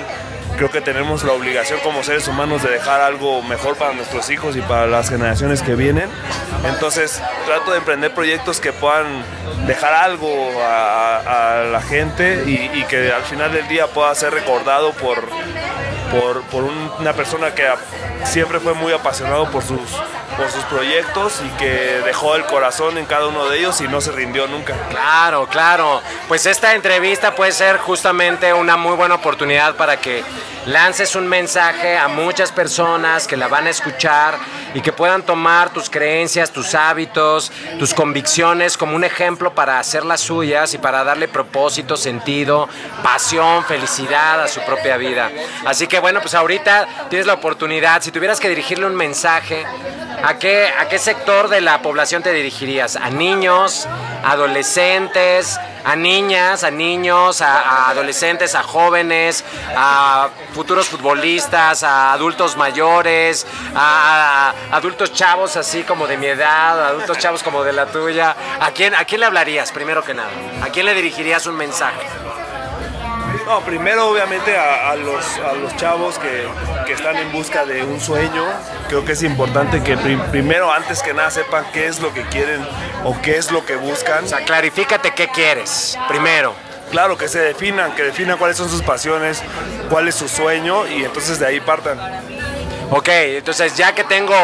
creo 0.58 0.70
que 0.70 0.80
tenemos 0.80 1.22
la 1.22 1.32
obligación 1.32 1.78
como 1.84 2.02
seres 2.02 2.26
humanos 2.26 2.64
de 2.64 2.70
dejar 2.70 3.00
algo 3.00 3.42
mejor 3.42 3.76
para 3.76 3.94
nuestros 3.94 4.28
hijos 4.28 4.56
y 4.56 4.60
para 4.60 4.88
las 4.88 5.08
generaciones 5.08 5.62
que 5.62 5.76
vienen. 5.76 6.10
Entonces 6.64 7.22
trato 7.46 7.70
de 7.70 7.78
emprender 7.78 8.12
proyectos 8.12 8.60
que 8.60 8.72
puedan 8.72 9.22
dejar 9.68 9.94
algo 9.94 10.50
a, 10.60 11.64
la 11.70 11.80
gente 11.80 12.44
y, 12.46 12.82
que 12.84 13.12
al 13.12 13.22
final 13.22 13.52
del 13.52 13.68
día 13.68 13.86
pueda 13.86 14.12
ser 14.14 14.32
recordado 14.32 14.92
por, 14.92 15.28
por, 16.10 16.42
por 16.44 16.64
un, 16.64 16.92
una 16.98 17.12
persona 17.12 17.54
que 17.54 17.66
siempre 18.24 18.60
fue 18.60 18.74
muy 18.74 18.92
apasionado 18.92 19.50
por 19.50 19.62
sus, 19.62 19.80
por 20.36 20.50
sus 20.50 20.64
proyectos 20.64 21.40
y 21.44 21.48
que 21.58 22.00
dejó 22.04 22.36
el 22.36 22.44
corazón 22.44 22.98
en 22.98 23.06
cada 23.06 23.26
uno 23.26 23.48
de 23.48 23.58
ellos 23.58 23.80
y 23.80 23.88
no 23.88 24.00
se 24.00 24.12
rindió 24.12 24.46
nunca. 24.46 24.74
Claro, 24.90 25.46
claro. 25.48 26.00
Pues 26.28 26.46
esta 26.46 26.74
entrevista 26.74 27.34
puede 27.34 27.52
ser 27.52 27.78
justamente 27.78 28.52
una 28.52 28.76
muy 28.76 28.96
buena 28.96 29.16
oportunidad 29.16 29.74
para 29.76 29.98
que 29.98 30.22
lances 30.66 31.16
un 31.16 31.26
mensaje 31.26 31.96
a 31.96 32.08
muchas 32.08 32.52
personas 32.52 33.26
que 33.26 33.36
la 33.36 33.48
van 33.48 33.66
a 33.66 33.70
escuchar 33.70 34.38
y 34.74 34.82
que 34.82 34.92
puedan 34.92 35.22
tomar 35.22 35.70
tus 35.70 35.88
creencias, 35.88 36.50
tus 36.50 36.74
hábitos, 36.74 37.50
tus 37.78 37.94
convicciones 37.94 38.76
como 38.76 38.94
un 38.94 39.04
ejemplo 39.04 39.54
para 39.54 39.78
hacer 39.78 40.04
las 40.04 40.20
suyas 40.20 40.74
y 40.74 40.78
para 40.78 41.04
darle 41.04 41.26
propósito, 41.26 41.96
sentido, 41.96 42.68
pasión, 43.02 43.64
felicidad 43.64 44.42
a 44.42 44.48
su 44.48 44.60
propia 44.60 44.98
vida. 44.98 45.30
Así 45.64 45.86
que 45.86 45.97
bueno, 45.98 46.20
pues 46.20 46.34
ahorita 46.34 47.08
tienes 47.08 47.26
la 47.26 47.34
oportunidad, 47.34 48.02
si 48.02 48.10
tuvieras 48.10 48.40
que 48.40 48.48
dirigirle 48.48 48.86
un 48.86 48.94
mensaje, 48.94 49.64
¿a 50.22 50.38
qué, 50.38 50.68
a 50.78 50.88
qué 50.88 50.98
sector 50.98 51.48
de 51.48 51.60
la 51.60 51.82
población 51.82 52.22
te 52.22 52.32
dirigirías? 52.32 52.96
¿A 52.96 53.10
niños, 53.10 53.86
adolescentes, 54.24 55.58
a 55.84 55.96
niñas, 55.96 56.64
a 56.64 56.70
niños, 56.70 57.40
a, 57.40 57.88
adolescentes, 57.90 58.54
a 58.54 58.62
jóvenes, 58.62 59.44
a 59.76 60.28
futuros 60.52 60.88
futbolistas, 60.88 61.82
a 61.82 62.12
adultos 62.12 62.56
mayores, 62.56 63.46
a, 63.74 64.52
a, 64.70 64.76
adultos 64.76 65.12
chavos 65.12 65.56
así 65.56 65.82
como 65.82 66.06
de 66.06 66.16
mi 66.16 66.26
edad, 66.26 66.82
a 66.82 66.88
adultos 66.88 67.18
chavos 67.18 67.42
como 67.42 67.64
de 67.64 67.72
la 67.72 67.86
tuya. 67.86 68.36
¿A 68.60 68.70
quién, 68.72 68.94
¿A 68.94 69.04
quién 69.04 69.20
le 69.20 69.26
hablarías 69.26 69.72
primero 69.72 70.02
que 70.04 70.14
nada? 70.14 70.30
¿A 70.62 70.68
quién 70.68 70.86
le 70.86 70.94
dirigirías 70.94 71.46
un 71.46 71.56
mensaje? 71.56 72.06
No, 73.48 73.60
primero 73.62 74.10
obviamente 74.10 74.54
a, 74.58 74.90
a, 74.90 74.94
los, 74.94 75.24
a 75.38 75.54
los 75.54 75.74
chavos 75.76 76.18
que, 76.18 76.46
que, 76.84 76.92
están 76.92 77.16
en 77.16 77.32
busca 77.32 77.64
de 77.64 77.82
un 77.82 77.98
sueño. 77.98 78.44
Creo 78.88 79.06
que 79.06 79.12
es 79.12 79.22
importante 79.22 79.82
que 79.82 79.96
prim 79.96 80.20
primero, 80.30 80.70
antes 80.70 81.02
que 81.02 81.14
nada, 81.14 81.30
sepan 81.30 81.64
qué 81.72 81.86
es 81.86 81.98
lo 82.00 82.12
que 82.12 82.24
quieren 82.24 82.60
o 83.04 83.18
qué 83.22 83.38
es 83.38 83.50
lo 83.50 83.64
que 83.64 83.76
buscan. 83.76 84.24
O 84.24 84.28
sea, 84.28 84.44
clarifícate 84.44 85.14
qué 85.14 85.28
quieres, 85.28 85.96
primero. 86.08 86.54
Claro, 86.90 87.16
que 87.16 87.26
se 87.26 87.38
definan, 87.38 87.94
que 87.94 88.02
definan 88.02 88.36
cuáles 88.36 88.58
son 88.58 88.68
sus 88.68 88.82
pasiones, 88.82 89.42
cuál 89.88 90.08
es 90.08 90.14
su 90.14 90.28
sueño 90.28 90.86
y 90.86 91.04
entonces 91.04 91.38
de 91.38 91.46
ahí 91.46 91.60
partan. 91.60 91.98
Ok, 92.90 93.08
entonces 93.08 93.74
ya 93.78 93.94
que 93.94 94.04
tengo 94.04 94.34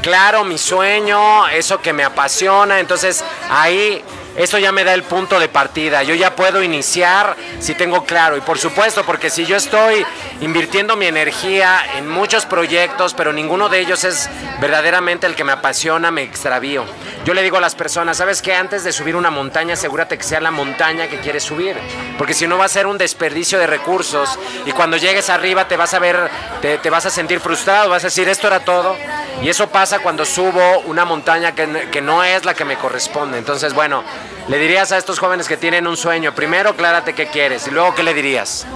claro 0.00 0.44
mi 0.44 0.58
sueño, 0.58 1.48
eso 1.48 1.80
que 1.80 1.92
me 1.92 2.04
apasiona, 2.04 2.78
entonces 2.78 3.24
ahí 3.50 4.04
eso 4.36 4.58
ya 4.58 4.72
me 4.72 4.82
da 4.82 4.94
el 4.94 5.04
punto 5.04 5.38
de 5.38 5.48
partida. 5.48 6.02
Yo 6.02 6.14
ya 6.14 6.34
puedo 6.34 6.62
iniciar 6.62 7.36
si 7.60 7.74
tengo 7.74 8.04
claro. 8.04 8.36
Y 8.36 8.40
por 8.40 8.58
supuesto, 8.58 9.04
porque 9.04 9.30
si 9.30 9.46
yo 9.46 9.56
estoy 9.56 10.04
invirtiendo 10.40 10.96
mi 10.96 11.06
energía 11.06 11.80
en 11.96 12.08
muchos 12.08 12.44
proyectos, 12.44 13.14
pero 13.14 13.32
ninguno 13.32 13.68
de 13.68 13.80
ellos 13.80 14.02
es 14.02 14.28
verdaderamente 14.60 15.26
el 15.26 15.36
que 15.36 15.44
me 15.44 15.52
apasiona, 15.52 16.10
me 16.10 16.22
extravío. 16.22 16.84
Yo 17.24 17.32
le 17.32 17.42
digo 17.42 17.58
a 17.58 17.60
las 17.60 17.74
personas, 17.74 18.16
¿sabes 18.16 18.42
qué? 18.42 18.54
Antes 18.54 18.84
de 18.84 18.92
subir 18.92 19.16
una 19.16 19.30
montaña, 19.30 19.74
asegúrate 19.74 20.18
que 20.18 20.24
sea 20.24 20.40
la 20.40 20.50
montaña 20.50 21.06
que 21.06 21.20
quieres 21.20 21.44
subir. 21.44 21.76
Porque 22.18 22.34
si 22.34 22.46
no 22.46 22.58
va 22.58 22.64
a 22.64 22.68
ser 22.68 22.86
un 22.86 22.98
desperdicio 22.98 23.58
de 23.58 23.66
recursos. 23.66 24.38
Y 24.66 24.72
cuando 24.72 24.96
llegues 24.96 25.30
arriba 25.30 25.68
te 25.68 25.76
vas 25.76 25.94
a 25.94 26.00
ver, 26.00 26.28
te, 26.60 26.90
vas 26.90 27.06
a 27.06 27.10
sentir 27.10 27.40
frustrado, 27.40 27.88
vas 27.88 28.02
a 28.04 28.08
decir, 28.08 28.28
esto 28.28 28.48
era 28.48 28.60
todo. 28.60 28.96
Y 29.42 29.48
eso 29.48 29.68
pasa 29.68 30.00
cuando 30.00 30.24
subo 30.24 30.80
una 30.80 31.04
montaña 31.04 31.54
que 31.54 32.00
no 32.02 32.24
es 32.24 32.44
la 32.44 32.54
que 32.54 32.64
me 32.64 32.76
corresponde. 32.76 33.38
Entonces, 33.38 33.74
bueno, 33.74 34.04
le 34.48 34.58
dirías 34.58 34.92
a 34.92 34.98
estos 34.98 35.18
jóvenes 35.18 35.48
que 35.48 35.56
tienen 35.56 35.86
un 35.86 35.96
sueño, 35.96 36.34
primero 36.34 36.70
aclárate 36.70 37.14
qué 37.14 37.26
quieres 37.26 37.66
y 37.66 37.70
luego 37.70 37.94
qué 37.94 38.02
le 38.02 38.14
dirías. 38.14 38.66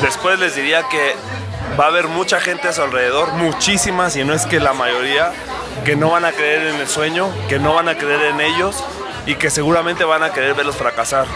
Después 0.00 0.38
les 0.38 0.56
diría 0.56 0.82
que 0.84 1.14
va 1.78 1.84
a 1.84 1.88
haber 1.88 2.08
mucha 2.08 2.40
gente 2.40 2.68
a 2.68 2.72
su 2.72 2.82
alrededor, 2.82 3.32
muchísimas, 3.32 4.16
y 4.16 4.24
no 4.24 4.32
es 4.32 4.46
que 4.46 4.60
la 4.60 4.72
mayoría, 4.72 5.32
que 5.84 5.96
no 5.96 6.10
van 6.10 6.24
a 6.24 6.32
creer 6.32 6.68
en 6.68 6.76
el 6.76 6.88
sueño, 6.88 7.28
que 7.48 7.58
no 7.58 7.74
van 7.74 7.88
a 7.88 7.96
creer 7.96 8.22
en 8.22 8.40
ellos 8.40 8.82
y 9.26 9.34
que 9.36 9.50
seguramente 9.50 10.04
van 10.04 10.22
a 10.22 10.32
querer 10.32 10.54
verlos 10.54 10.76
fracasar. 10.76 11.26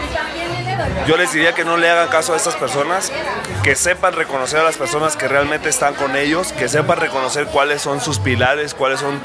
Yo 1.07 1.17
les 1.17 1.33
diría 1.33 1.53
que 1.53 1.65
no 1.65 1.77
le 1.77 1.89
hagan 1.89 2.07
caso 2.07 2.33
a 2.33 2.37
estas 2.37 2.55
personas, 2.55 3.11
que 3.63 3.75
sepan 3.75 4.13
reconocer 4.13 4.59
a 4.59 4.63
las 4.63 4.77
personas 4.77 5.17
que 5.17 5.27
realmente 5.27 5.69
están 5.69 5.93
con 5.95 6.15
ellos, 6.15 6.53
que 6.53 6.69
sepan 6.69 6.99
reconocer 6.99 7.47
cuáles 7.47 7.81
son 7.81 7.99
sus 7.99 8.19
pilares, 8.19 8.73
cuáles 8.73 8.99
son 8.99 9.19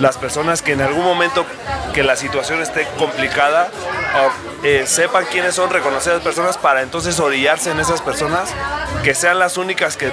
las 0.00 0.16
personas 0.16 0.62
que 0.62 0.72
en 0.72 0.80
algún 0.80 1.04
momento 1.04 1.46
que 1.92 2.02
la 2.02 2.16
situación 2.16 2.60
esté 2.60 2.86
complicada, 2.98 3.70
eh, 4.62 4.84
sepan 4.86 5.24
quiénes 5.30 5.54
son, 5.54 5.70
las 5.72 6.22
personas 6.22 6.58
para 6.58 6.82
entonces 6.82 7.20
orillarse 7.20 7.70
en 7.70 7.80
esas 7.80 8.02
personas, 8.02 8.50
que 9.04 9.14
sean 9.14 9.38
las 9.38 9.56
únicas 9.56 9.96
que, 9.96 10.10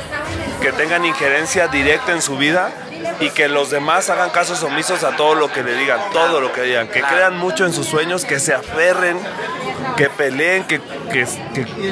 que 0.61 0.71
tengan 0.71 1.05
injerencia 1.05 1.67
directa 1.67 2.11
en 2.11 2.21
su 2.21 2.37
vida 2.37 2.71
y 3.19 3.29
que 3.29 3.47
los 3.47 3.69
demás 3.69 4.09
hagan 4.09 4.29
casos 4.29 4.61
omisos 4.63 5.03
a 5.03 5.15
todo 5.15 5.35
lo 5.35 5.51
que 5.51 5.63
le 5.63 5.75
digan, 5.75 5.99
todo 6.11 6.41
lo 6.41 6.51
que 6.51 6.61
digan, 6.61 6.87
que 6.87 7.01
crean 7.01 7.37
mucho 7.37 7.65
en 7.65 7.73
sus 7.73 7.87
sueños, 7.87 8.25
que 8.25 8.39
se 8.39 8.53
aferren, 8.53 9.17
que 9.95 10.09
peleen, 10.09 10.65
que, 10.65 10.81
que, 11.11 11.25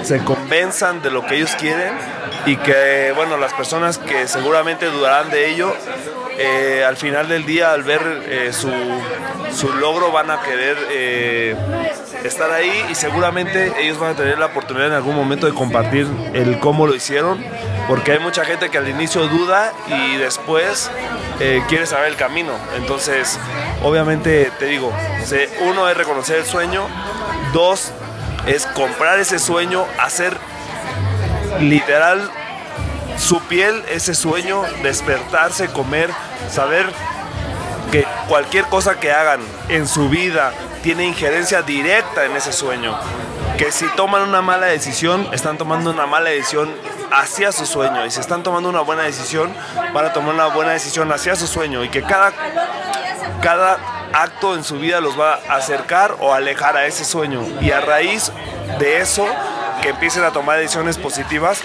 se 0.03 0.19
convenzan 0.23 1.01
de 1.01 1.12
lo 1.12 1.25
que 1.25 1.36
ellos 1.36 1.55
quieren 1.58 1.93
y 2.45 2.58
que, 2.58 3.12
bueno, 3.15 3.38
las 3.38 3.53
personas 3.53 3.97
que 3.97 4.27
seguramente 4.27 4.86
dudarán 4.88 5.29
de 5.29 5.49
ello, 5.49 5.75
eh, 6.37 6.83
al 6.85 6.97
final 6.97 7.29
del 7.29 7.45
día, 7.45 7.71
al 7.71 7.83
ver 7.83 8.01
eh, 8.27 8.51
su, 8.51 8.71
su, 9.53 9.73
logro, 9.73 10.11
van 10.11 10.29
a 10.29 10.41
querer 10.41 10.77
eh, 10.91 11.55
estar 12.23 12.51
ahí 12.51 12.85
y 12.89 12.95
seguramente 12.95 13.71
ellos 13.79 13.97
van 13.99 14.11
a 14.11 14.15
tener 14.15 14.37
la 14.37 14.47
oportunidad 14.47 14.87
en 14.87 14.93
algún 14.93 15.15
momento 15.15 15.47
de 15.47 15.53
compartir 15.53 16.07
el 16.33 16.59
cómo 16.59 16.87
lo 16.87 16.95
hicieron 16.95 17.43
porque 17.87 18.13
hay 18.13 18.19
mucha 18.19 18.43
gente 18.43 18.69
que 18.69 18.77
al 18.77 18.89
inicio 18.89 19.27
duda 19.27 19.71
y 19.87 20.17
después 20.17 20.89
quiere 21.67 21.85
saber 21.85 22.07
el 22.07 22.15
camino. 22.15 22.53
Entonces, 22.77 23.39
obviamente, 23.83 24.51
te 24.57 24.65
digo, 24.65 24.91
uno 25.61 25.87
es 25.87 25.95
reconocer 25.95 26.37
el 26.37 26.45
sueño, 26.45 26.87
dos 27.53 27.91
es 28.47 28.65
comprar 28.67 29.19
ese 29.19 29.37
sueño, 29.37 29.85
hacer 29.99 30.35
literal 31.59 32.29
su 33.17 33.39
piel, 33.41 33.84
ese 33.89 34.13
sueño, 34.13 34.63
despertarse, 34.84 35.67
comer, 35.67 36.10
saber 36.49 36.86
que 37.91 38.06
cualquier 38.28 38.65
cosa 38.65 38.99
que 38.99 39.12
hagan 39.12 39.41
en 39.69 39.88
su 39.88 40.10
vida 40.10 40.51
tiene 40.84 41.06
injerencia 41.06 41.62
directa 41.62 42.25
en 42.25 42.36
ese 42.36 42.51
sueño. 42.51 42.97
Que 43.58 43.71
si 43.71 43.88
toman 43.95 44.23
una 44.23 44.41
mala 44.41 44.67
decisión, 44.67 45.28
están 45.32 45.58
tomando 45.58 45.91
una 45.91 46.06
mala 46.06 46.30
decisión 46.30 46.73
hacia 47.12 47.51
su 47.51 47.65
sueño. 47.65 48.06
Y 48.06 48.12
si 48.12 48.19
están 48.19 48.43
tomando 48.43 48.69
una 48.69 48.82
buena 48.82 49.04
decisión, 49.04 49.54
van 49.93 50.06
a 50.06 50.13
tomar 50.13 50.34
una 50.34 50.47
buena 50.47 50.71
decisión 50.71 51.12
hacia 51.12 51.36
su 51.36 51.47
sueño. 51.47 51.84
Y 51.84 51.89
que 51.89 52.04
cada, 52.04 52.34
cada 53.41 53.78
acto 54.13 54.56
en 54.56 54.63
su 54.63 54.78
vida 54.78 54.99
los 54.99 55.19
va 55.19 55.39
a 55.47 55.56
acercar 55.56 56.15
o 56.19 56.34
alejar 56.34 56.75
a 56.75 56.86
ese 56.86 57.06
sueño. 57.06 57.45
Y 57.62 57.71
a 57.71 57.82
raíz 57.82 58.32
de 58.80 58.99
eso, 58.99 59.25
que 59.85 59.91
empiecen 59.91 60.23
a 60.23 60.31
tomar 60.31 60.57
decisiones 60.57 60.97
positivas 60.97 61.61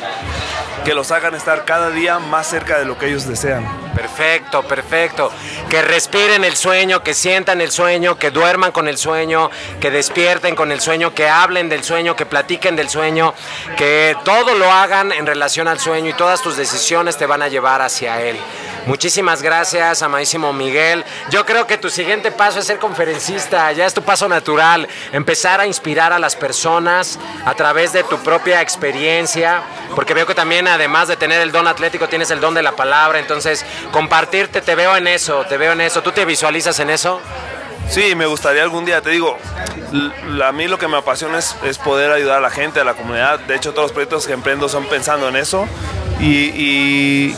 que 0.84 0.92
los 0.92 1.10
hagan 1.10 1.34
estar 1.34 1.64
cada 1.64 1.88
día 1.88 2.18
más 2.18 2.46
cerca 2.46 2.78
de 2.78 2.84
lo 2.84 2.98
que 2.98 3.06
ellos 3.06 3.26
desean. 3.26 3.66
Perfecto, 3.94 4.62
perfecto. 4.62 5.32
Que 5.70 5.80
respiren 5.80 6.44
el 6.44 6.54
sueño, 6.54 7.02
que 7.02 7.14
sientan 7.14 7.62
el 7.62 7.70
sueño, 7.70 8.18
que 8.18 8.30
duerman 8.30 8.72
con 8.72 8.88
el 8.88 8.98
sueño, 8.98 9.50
que 9.80 9.90
despierten 9.90 10.54
con 10.54 10.70
el 10.70 10.82
sueño, 10.82 11.14
que 11.14 11.30
hablen 11.30 11.70
del 11.70 11.82
sueño, 11.82 12.14
que 12.14 12.26
platiquen 12.26 12.76
del 12.76 12.90
sueño, 12.90 13.32
que 13.78 14.14
todo 14.22 14.54
lo 14.54 14.70
hagan 14.70 15.12
en 15.12 15.26
relación 15.26 15.66
al 15.66 15.80
sueño 15.80 16.10
y 16.10 16.12
todas 16.12 16.42
tus 16.42 16.58
decisiones 16.58 17.16
te 17.16 17.24
van 17.24 17.40
a 17.40 17.48
llevar 17.48 17.80
hacia 17.80 18.20
él. 18.20 18.38
Muchísimas 18.86 19.42
gracias, 19.42 20.02
amadísimo 20.02 20.52
Miguel. 20.52 21.04
Yo 21.30 21.44
creo 21.44 21.66
que 21.66 21.76
tu 21.76 21.90
siguiente 21.90 22.32
paso 22.32 22.60
es 22.60 22.66
ser 22.66 22.78
conferencista, 22.78 23.70
ya 23.72 23.84
es 23.84 23.92
tu 23.92 24.02
paso 24.02 24.26
natural, 24.26 24.88
empezar 25.12 25.60
a 25.60 25.66
inspirar 25.66 26.12
a 26.12 26.18
las 26.18 26.34
personas 26.34 27.18
a 27.44 27.54
través 27.54 27.92
de 27.92 28.02
tu 28.04 28.18
propia 28.18 28.62
experiencia, 28.62 29.62
porque 29.94 30.14
veo 30.14 30.26
que 30.26 30.34
también 30.34 30.66
además 30.66 31.08
de 31.08 31.16
tener 31.16 31.40
el 31.42 31.52
don 31.52 31.68
atlético 31.68 32.08
tienes 32.08 32.30
el 32.30 32.40
don 32.40 32.54
de 32.54 32.62
la 32.62 32.72
palabra, 32.72 33.18
entonces 33.18 33.66
compartirte, 33.92 34.62
te 34.62 34.74
veo 34.74 34.96
en 34.96 35.06
eso, 35.06 35.44
te 35.44 35.58
veo 35.58 35.72
en 35.72 35.82
eso. 35.82 36.02
¿Tú 36.02 36.12
te 36.12 36.24
visualizas 36.24 36.80
en 36.80 36.90
eso? 36.90 37.20
Sí, 37.88 38.14
me 38.14 38.26
gustaría 38.26 38.62
algún 38.62 38.84
día, 38.84 39.02
te 39.02 39.10
digo, 39.10 39.36
a 40.42 40.52
mí 40.52 40.68
lo 40.68 40.78
que 40.78 40.88
me 40.88 40.96
apasiona 40.96 41.38
es, 41.38 41.78
poder 41.84 42.12
ayudar 42.12 42.38
a 42.38 42.40
la 42.40 42.50
gente, 42.50 42.80
a 42.80 42.84
la 42.84 42.94
comunidad. 42.94 43.40
De 43.40 43.56
hecho, 43.56 43.72
todos 43.72 43.86
los 43.86 43.92
proyectos 43.92 44.26
que 44.26 44.32
emprendo 44.32 44.68
son 44.68 44.86
pensando 44.86 45.28
en 45.28 45.36
eso. 45.36 45.66
y 46.20 47.34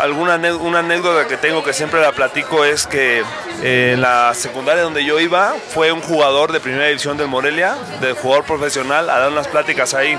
Alguna 0.00 0.36
una 0.62 0.78
anécdota 0.78 1.28
que 1.28 1.36
tengo 1.36 1.62
que 1.62 1.74
siempre 1.74 2.00
la 2.00 2.12
platico 2.12 2.64
es 2.64 2.86
que 2.86 3.22
eh, 3.62 3.92
en 3.92 4.00
la 4.00 4.32
secundaria 4.32 4.82
donde 4.82 5.04
yo 5.04 5.20
iba 5.20 5.52
fue 5.68 5.92
un 5.92 6.00
jugador 6.00 6.52
de 6.52 6.60
primera 6.60 6.86
división 6.86 7.18
del 7.18 7.28
Morelia, 7.28 7.76
de 8.00 8.12
jugador 8.12 8.44
profesional, 8.44 9.10
a 9.10 9.18
dar 9.18 9.30
unas 9.30 9.46
pláticas 9.46 9.92
ahí. 9.92 10.18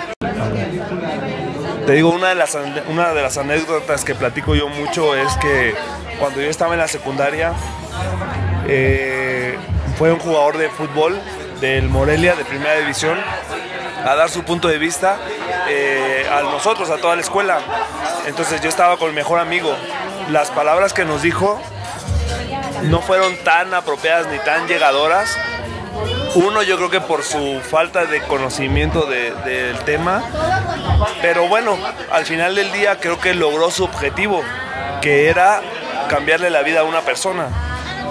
Te 1.88 1.94
digo, 1.94 2.12
una 2.12 2.30
de 2.30 2.36
las, 2.36 2.56
una 2.89 3.12
de 3.12 3.24
las 3.24 3.39
anécdotas 3.39 4.06
que 4.06 4.13
platico 4.13 4.54
yo 4.54 4.70
mucho 4.70 5.15
es 5.15 5.36
que 5.38 5.74
cuando 6.20 6.41
yo 6.41 6.48
estaba 6.48 6.74
en 6.74 6.80
la 6.80 6.88
secundaria, 6.88 7.54
eh, 8.67 9.58
fue 9.98 10.12
un 10.12 10.20
jugador 10.20 10.60
de 10.60 10.70
fútbol 10.70 11.20
del 11.60 11.89
Morelia 11.89 12.36
de 12.36 12.46
primera 12.46 12.76
división 12.76 13.17
a 14.06 14.16
dar 14.16 14.30
su 14.30 14.44
punto 14.44 14.68
de 14.68 14.78
vista 14.78 15.18
eh, 15.68 16.26
a 16.32 16.42
nosotros, 16.42 16.90
a 16.90 16.98
toda 16.98 17.16
la 17.16 17.22
escuela. 17.22 17.60
Entonces 18.26 18.62
yo 18.62 18.70
estaba 18.70 18.98
con 18.98 19.10
mi 19.10 19.16
mejor 19.16 19.40
amigo. 19.40 19.76
Las 20.30 20.50
palabras 20.52 20.94
que 20.94 21.06
nos 21.06 21.22
dijo 21.22 21.60
no 22.84 23.02
fueron 23.02 23.36
tan 23.44 23.74
apropiadas 23.74 24.28
ni 24.28 24.40
tan 24.40 24.68
llegadoras. 24.68 25.38
Uno, 26.36 26.64
yo 26.64 26.78
creo 26.78 26.90
que 26.90 27.02
por 27.02 27.24
su 27.24 27.60
falta 27.62 28.06
de 28.06 28.22
conocimiento 28.22 29.06
del 29.06 29.78
tema. 29.80 30.24
Pero 31.22 31.48
bueno, 31.48 31.78
al 32.12 32.26
final 32.26 32.56
del 32.56 32.72
día 32.72 33.00
creo 33.00 33.20
que 33.20 33.34
logró 33.34 33.70
su 33.72 33.84
objetivo, 33.84 34.42
que 35.02 35.30
era 35.30 35.62
cambiarle 36.10 36.50
la 36.50 36.62
vida 36.62 36.82
a 36.82 36.84
una 36.84 37.02
persona 37.02 37.50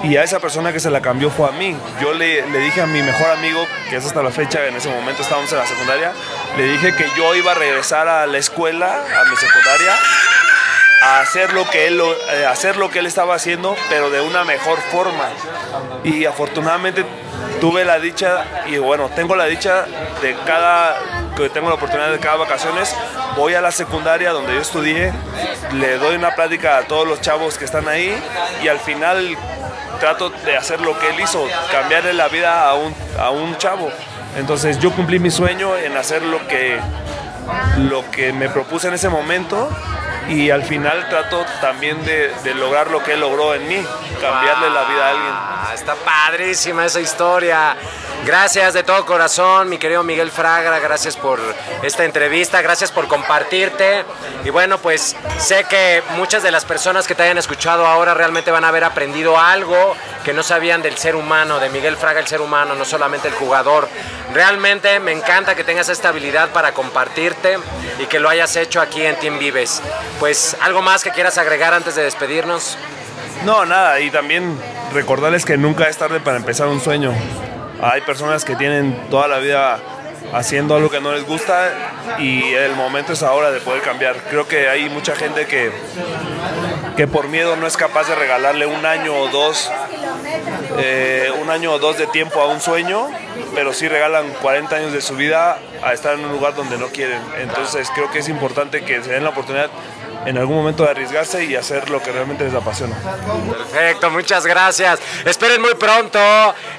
y 0.03 0.17
a 0.17 0.25
esa 0.25 0.41
persona 0.41 0.73
que 0.73 0.81
se 0.81 0.91
la 0.91 1.01
cambió 1.01 1.31
fue 1.31 1.49
a 1.49 1.53
mí. 1.53 1.77
Yo 2.01 2.13
le, 2.13 2.47
le, 2.49 2.59
dije 2.59 2.81
a 2.81 2.87
mi 2.87 3.03
mejor 3.03 3.31
amigo, 3.31 3.67
que 3.89 3.97
es 3.97 4.05
hasta 4.05 4.23
la 4.23 4.31
fecha, 4.31 4.67
en 4.67 4.77
ese 4.77 4.89
momento 4.89 5.23
estábamos 5.23 5.51
en 5.53 5.59
la 5.59 5.67
secundaria, 5.67 6.13
le 6.57 6.65
dije 6.65 6.95
que 6.95 7.07
yo 7.17 7.35
iba 7.35 7.53
a 7.53 7.55
regresar 7.55 8.09
a 8.09 8.27
la 8.27 8.39
escuela, 8.39 9.05
a 9.21 9.25
mi 9.25 9.37
secundaria, 9.37 9.95
a 11.03 11.21
hacer 11.21 11.53
lo 11.53 11.69
que 11.69 11.87
él, 11.87 12.01
eh, 12.01 12.47
hacer 12.47 12.77
lo 12.77 12.91
que 12.91 12.99
él 12.99 13.07
estaba 13.07 13.35
haciendo, 13.35 13.77
pero 13.89 14.11
de 14.11 14.21
una 14.21 14.45
mejor 14.45 14.79
forma. 14.91 15.29
Y 16.05 16.25
afortunadamente 16.25 17.05
tuve 17.61 17.85
la 17.85 17.99
dicha, 17.99 18.45
y 18.67 18.79
bueno, 18.79 19.11
tengo 19.15 19.35
la 19.35 19.47
dicha 19.47 19.87
de 20.23 20.37
cada, 20.47 20.99
que 21.37 21.49
tengo 21.49 21.69
la 21.69 21.75
oportunidad 21.77 22.11
de 22.11 22.19
cada 22.19 22.37
vacaciones, 22.37 22.95
voy 23.37 23.55
a 23.55 23.61
la 23.61 23.71
secundaria 23.71 24.33
donde 24.33 24.55
yo 24.55 24.61
estudié, 24.61 25.13
le 25.75 25.99
doy 25.99 26.17
una 26.17 26.35
plática 26.35 26.79
a 26.79 26.83
todos 26.83 27.07
los 27.07 27.21
chavos 27.21 27.59
que 27.59 27.65
están 27.65 27.89
ahí 27.89 28.15
y 28.63 28.69
al 28.69 28.79
final 28.79 29.37
trato 29.99 30.31
de 30.31 30.57
hacer 30.57 30.81
lo 30.81 30.99
que 30.99 31.11
él 31.11 31.21
hizo, 31.21 31.47
cambiarle 31.71 32.15
la 32.15 32.29
vida 32.29 32.69
a 32.69 32.75
un, 32.75 32.95
a 33.19 33.31
un 33.31 33.57
chavo. 33.57 33.91
Entonces 34.37 34.79
yo 34.79 34.93
cumplí 34.93 35.19
mi 35.19 35.31
sueño 35.31 35.77
en 35.77 35.97
hacer 35.97 36.23
lo 36.23 36.47
que, 36.47 36.79
lo 37.79 38.09
que 38.11 38.33
me 38.33 38.49
propuse 38.49 38.89
en 38.89 38.95
ese 38.95 39.09
momento 39.09 39.69
y 40.31 40.49
al 40.51 40.63
final 40.63 41.09
trato 41.09 41.45
también 41.61 42.03
de, 42.05 42.55
lograr 42.55 42.89
lo 42.91 43.03
que 43.03 43.15
él 43.15 43.21
logró 43.21 43.53
en 43.55 43.67
mí, 43.67 43.85
cambiarle 44.21 44.71
la 44.71 44.85
vida 44.85 45.07
a 45.07 45.11
alguien. 45.11 45.33
Ah, 45.33 45.71
está 45.75 45.95
padrísima 45.97 46.87
esa 46.87 47.01
historia. 47.01 47.77
Gracias 48.25 48.75
de 48.75 48.83
todo 48.83 49.05
corazón, 49.07 49.69
mi 49.69 49.79
querido 49.79 50.05
Miguel 50.05 50.31
Fragra, 50.31 50.79
gracias 50.79 51.17
por 51.17 51.41
esta 51.83 52.05
entrevista, 52.05 52.61
gracias 52.63 52.93
por 52.93 53.09
compartirte. 53.09 54.05
Y 54.45 54.51
bueno, 54.51 54.79
pues 54.79 55.17
sé 55.39 55.65
que 55.65 56.03
muchas 56.17 56.43
de 56.43 56.51
las 56.51 56.65
personas 56.65 57.09
que 57.09 57.15
te 57.15 57.23
hayan 57.25 57.39
escuchado 57.39 57.87
ahora 57.87 58.15
realmente 58.15 58.51
van 58.51 58.65
a 58.65 58.69
haber 58.69 58.85
aprendido 58.85 59.39
algo 59.39 59.97
que 60.25 60.35
no 60.35 60.43
sabían 60.43 60.83
del 60.83 60.99
ser 60.99 61.17
humano, 61.17 61.59
de 61.59 61.71
Miguel 61.71 61.97
Fraga 61.97 62.21
el 62.21 62.27
ser 62.27 62.41
humano, 62.41 62.75
no 62.75 62.85
solamente 62.85 63.29
el 63.29 63.35
jugador. 63.35 63.89
Realmente 64.35 65.01
me 65.01 65.13
encanta 65.13 65.55
que 65.55 65.65
tengas 65.65 65.89
esta 65.89 66.11
habilidad 66.11 66.51
para 66.51 66.73
compartirte 66.73 67.59
y 67.99 68.07
que 68.07 68.21
lo 68.21 68.29
hayas 68.29 68.55
hecho 68.57 68.81
aquí 68.81 69.05
en 69.05 69.17
Team 69.17 69.39
Vives. 69.39 69.83
Pues 70.21 70.55
algo 70.61 70.83
más 70.83 71.03
que 71.03 71.11
quieras 71.11 71.39
agregar 71.39 71.73
antes 71.73 71.97
de 71.97 72.03
despedirnos. 72.03 72.77
No, 73.47 73.65
nada, 73.65 74.01
y 74.01 74.11
también 74.11 74.55
recordarles 74.93 75.47
que 75.47 75.57
nunca 75.57 75.89
es 75.89 75.97
tarde 75.97 76.21
para 76.21 76.37
empezar 76.37 76.69
un 76.69 76.81
sueño. 76.81 77.15
Hay 77.83 78.03
personas 78.03 78.45
que 78.45 78.55
tienen 78.55 79.09
toda 79.09 79.27
la 79.29 79.39
vida 79.39 79.81
haciendo 80.35 80.77
algo 80.77 80.91
que 80.91 81.01
no 81.01 81.13
les 81.13 81.27
gusta 81.27 81.71
y 82.19 82.53
el 82.53 82.77
momento 82.77 83.15
es 83.15 83.23
ahora 83.23 83.51
de 83.51 83.61
poder 83.61 83.81
cambiar. 83.83 84.17
Creo 84.29 84.47
que 84.47 84.69
hay 84.69 84.89
mucha 84.91 85.17
gente 85.17 85.47
que, 85.47 85.73
que 86.99 87.07
por 87.07 87.29
miedo 87.29 87.57
no 87.57 87.67
es 87.67 87.79
capaz 87.79 88.07
de 88.09 88.15
regalarle 88.15 88.67
un 88.67 88.85
año 88.85 89.15
o 89.15 89.29
dos, 89.29 89.71
eh, 90.79 91.31
un 91.41 91.51
año 91.51 91.73
o 91.73 91.79
dos 91.79 91.99
de 91.99 92.07
tiempo 92.07 92.41
a 92.41 92.47
un 92.47 92.61
sueño, 92.61 93.09
pero 93.55 93.73
sí 93.73 93.89
regalan 93.89 94.29
40 94.43 94.77
años 94.77 94.93
de 94.93 95.01
su 95.01 95.17
vida 95.17 95.59
a 95.83 95.93
estar 95.95 96.15
en 96.15 96.27
un 96.27 96.33
lugar 96.33 96.55
donde 96.55 96.79
no 96.79 96.89
quieren. 96.89 97.21
Entonces 97.39 97.91
creo 97.95 98.11
que 98.11 98.19
es 98.19 98.29
importante 98.29 98.85
que 98.85 99.03
se 99.03 99.11
den 99.11 99.25
la 99.25 99.31
oportunidad 99.31 99.71
en 100.27 100.39
algún 100.39 100.57
momento 100.57 100.85
de 100.85 100.91
arriesgarse 100.91 101.45
y 101.45 101.57
hacer 101.57 101.89
lo 101.91 102.03
que 102.03 102.13
realmente 102.13 102.45
les 102.45 102.55
apasiona. 102.55 102.97
Perfecto, 103.51 104.11
muchas 104.11 104.47
gracias. 104.47 105.01
Esperen 105.25 105.61
muy 105.61 105.75
pronto 105.75 106.19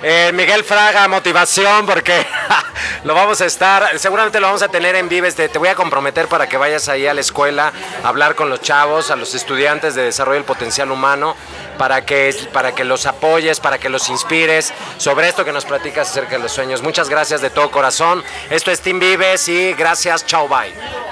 eh, 0.03 0.31
Miguel 0.33 0.63
Fraga 0.63 1.07
Motivación 1.07 1.85
porque 1.85 2.25
lo 3.03 3.15
vamos 3.15 3.41
a 3.41 3.45
estar, 3.45 3.97
seguramente 3.97 4.39
lo 4.39 4.47
vamos 4.47 4.61
a 4.61 4.67
tener 4.67 4.95
en 4.95 5.09
Vives. 5.09 5.35
Te, 5.35 5.49
te, 5.49 5.57
voy 5.57 5.69
a 5.69 5.75
comprometer 5.75 6.27
para 6.27 6.47
que 6.47 6.57
vayas 6.57 6.87
ahí 6.89 7.07
a 7.07 7.13
la 7.13 7.21
escuela 7.21 7.71
a 8.03 8.07
hablar 8.07 8.35
con 8.35 8.49
los 8.49 8.61
chavos, 8.61 9.11
a 9.11 9.15
los 9.15 9.33
estudiantes 9.33 9.95
de 9.95 10.03
desarrollo 10.03 10.35
del 10.35 10.45
potencial 10.45 10.91
humano. 10.91 11.35
Para 11.77 12.05
que, 12.05 12.35
para 12.53 12.73
que 12.73 12.83
los 12.83 13.07
apoyes, 13.07 13.59
para 13.59 13.79
que 13.79 13.89
los 13.89 14.07
inspires 14.09 14.71
sobre 14.97 15.29
esto 15.29 15.43
que 15.43 15.51
nos 15.51 15.65
platicas 15.65 16.11
acerca 16.11 16.37
de 16.37 16.43
los 16.43 16.51
sueños. 16.51 16.83
Muchas 16.83 17.09
gracias 17.09 17.41
de 17.41 17.49
todo 17.49 17.71
corazón. 17.71 18.23
Esto 18.51 18.69
es 18.69 18.81
Team 18.81 18.99
Vives 18.99 19.47
y 19.47 19.73
gracias, 19.73 20.23
chao, 20.27 20.47
bye. 20.47 20.71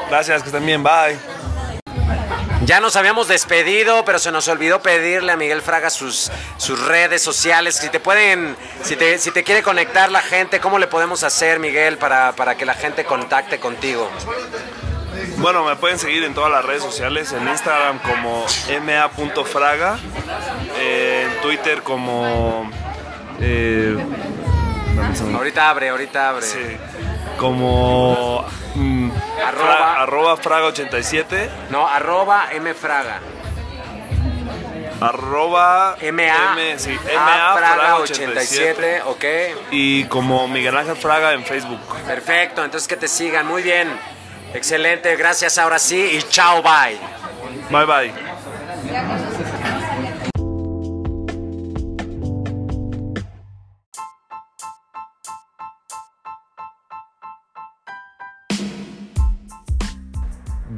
Gracias, 0.09 0.43
que 0.43 0.49
estén 0.49 0.65
bien, 0.67 0.83
bye. 0.83 1.38
Ya 2.69 2.79
nos 2.79 2.95
habíamos 2.95 3.27
despedido, 3.27 4.05
pero 4.05 4.19
se 4.19 4.31
nos 4.31 4.47
olvidó 4.47 4.79
pedirle 4.79 5.31
a 5.31 5.35
Miguel 5.35 5.63
Fraga 5.63 5.89
sus, 5.89 6.31
sus 6.57 6.79
redes 6.85 7.19
sociales. 7.19 7.75
Si 7.77 7.89
te 7.89 7.99
pueden, 7.99 8.55
si 8.83 8.95
te, 8.95 9.17
si 9.17 9.31
te 9.31 9.43
quiere 9.43 9.63
conectar 9.63 10.11
la 10.11 10.21
gente, 10.21 10.59
¿cómo 10.59 10.77
le 10.77 10.85
podemos 10.85 11.23
hacer, 11.23 11.57
Miguel, 11.57 11.97
para, 11.97 12.33
para 12.33 12.53
que 12.57 12.67
la 12.67 12.75
gente 12.75 13.05
contacte 13.05 13.59
contigo? 13.59 14.07
Bueno, 15.37 15.65
me 15.65 15.77
pueden 15.77 15.97
seguir 15.97 16.23
en 16.23 16.35
todas 16.35 16.51
las 16.51 16.63
redes 16.63 16.83
sociales, 16.83 17.31
en 17.31 17.47
Instagram 17.47 17.97
como 18.03 18.45
ma.fraga, 18.85 19.97
en 20.79 21.41
Twitter 21.41 21.81
como... 21.81 22.69
Eh, 23.41 23.97
ahorita 25.35 25.69
abre, 25.69 25.89
ahorita 25.89 26.29
abre. 26.29 26.45
Sí, 26.45 26.77
como... 27.37 28.45
Mm, 28.75 29.11
arroba, 29.45 29.75
fra, 29.75 30.01
arroba 30.01 30.37
fraga87. 30.37 31.49
No, 31.69 31.87
arroba 31.87 32.47
mfraga. 32.59 33.19
Arroba 35.01 35.95
MA, 36.11 36.53
M, 36.53 36.77
sí, 36.77 36.91
A 36.91 37.19
MA 37.19 37.57
Fraga 37.57 37.75
Fraga 37.75 37.95
87, 37.99 39.01
87. 39.01 39.01
ok. 39.05 39.25
Y 39.71 40.03
como 40.05 40.47
Miguel 40.49 40.75
Ángel 40.75 40.97
Fraga 40.97 41.33
en 41.33 41.45
Facebook. 41.45 41.79
Perfecto, 42.05 42.65
entonces 42.65 42.87
que 42.87 42.97
te 42.97 43.07
sigan, 43.07 43.47
muy 43.47 43.63
bien. 43.63 43.89
Excelente, 44.53 45.15
gracias 45.15 45.57
ahora 45.57 45.79
sí 45.79 46.17
y 46.17 46.21
chao, 46.23 46.61
bye. 46.61 46.99
Bye 47.69 47.85
bye. 47.85 49.28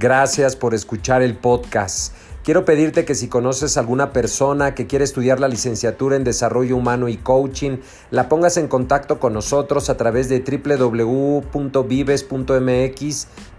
Gracias 0.01 0.55
por 0.55 0.73
escuchar 0.73 1.21
el 1.21 1.37
podcast. 1.37 2.15
Quiero 2.43 2.65
pedirte 2.65 3.05
que 3.05 3.13
si 3.13 3.27
conoces 3.27 3.77
alguna 3.77 4.11
persona 4.13 4.73
que 4.73 4.87
quiere 4.87 5.05
estudiar 5.05 5.39
la 5.39 5.47
licenciatura 5.47 6.15
en 6.15 6.23
desarrollo 6.23 6.75
humano 6.75 7.07
y 7.07 7.17
coaching, 7.17 7.77
la 8.09 8.27
pongas 8.27 8.57
en 8.57 8.67
contacto 8.67 9.19
con 9.19 9.33
nosotros 9.33 9.91
a 9.91 9.97
través 9.97 10.27
de 10.27 10.39
www.vives.mx, 10.39 11.47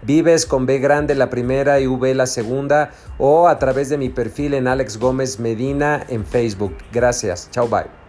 Vives 0.01 0.45
con 0.45 0.65
B 0.65 0.79
grande 0.79 1.15
la 1.15 1.29
primera 1.29 1.79
y 1.79 1.87
V 1.87 2.13
la 2.13 2.27
segunda, 2.27 2.91
o 3.17 3.47
a 3.47 3.57
través 3.57 3.87
de 3.87 3.97
mi 3.97 4.09
perfil 4.09 4.53
en 4.53 4.67
Alex 4.67 4.97
Gómez 4.97 5.39
Medina 5.39 6.05
en 6.09 6.25
Facebook. 6.25 6.75
Gracias. 6.91 7.47
Chao, 7.51 7.69
bye. 7.69 8.02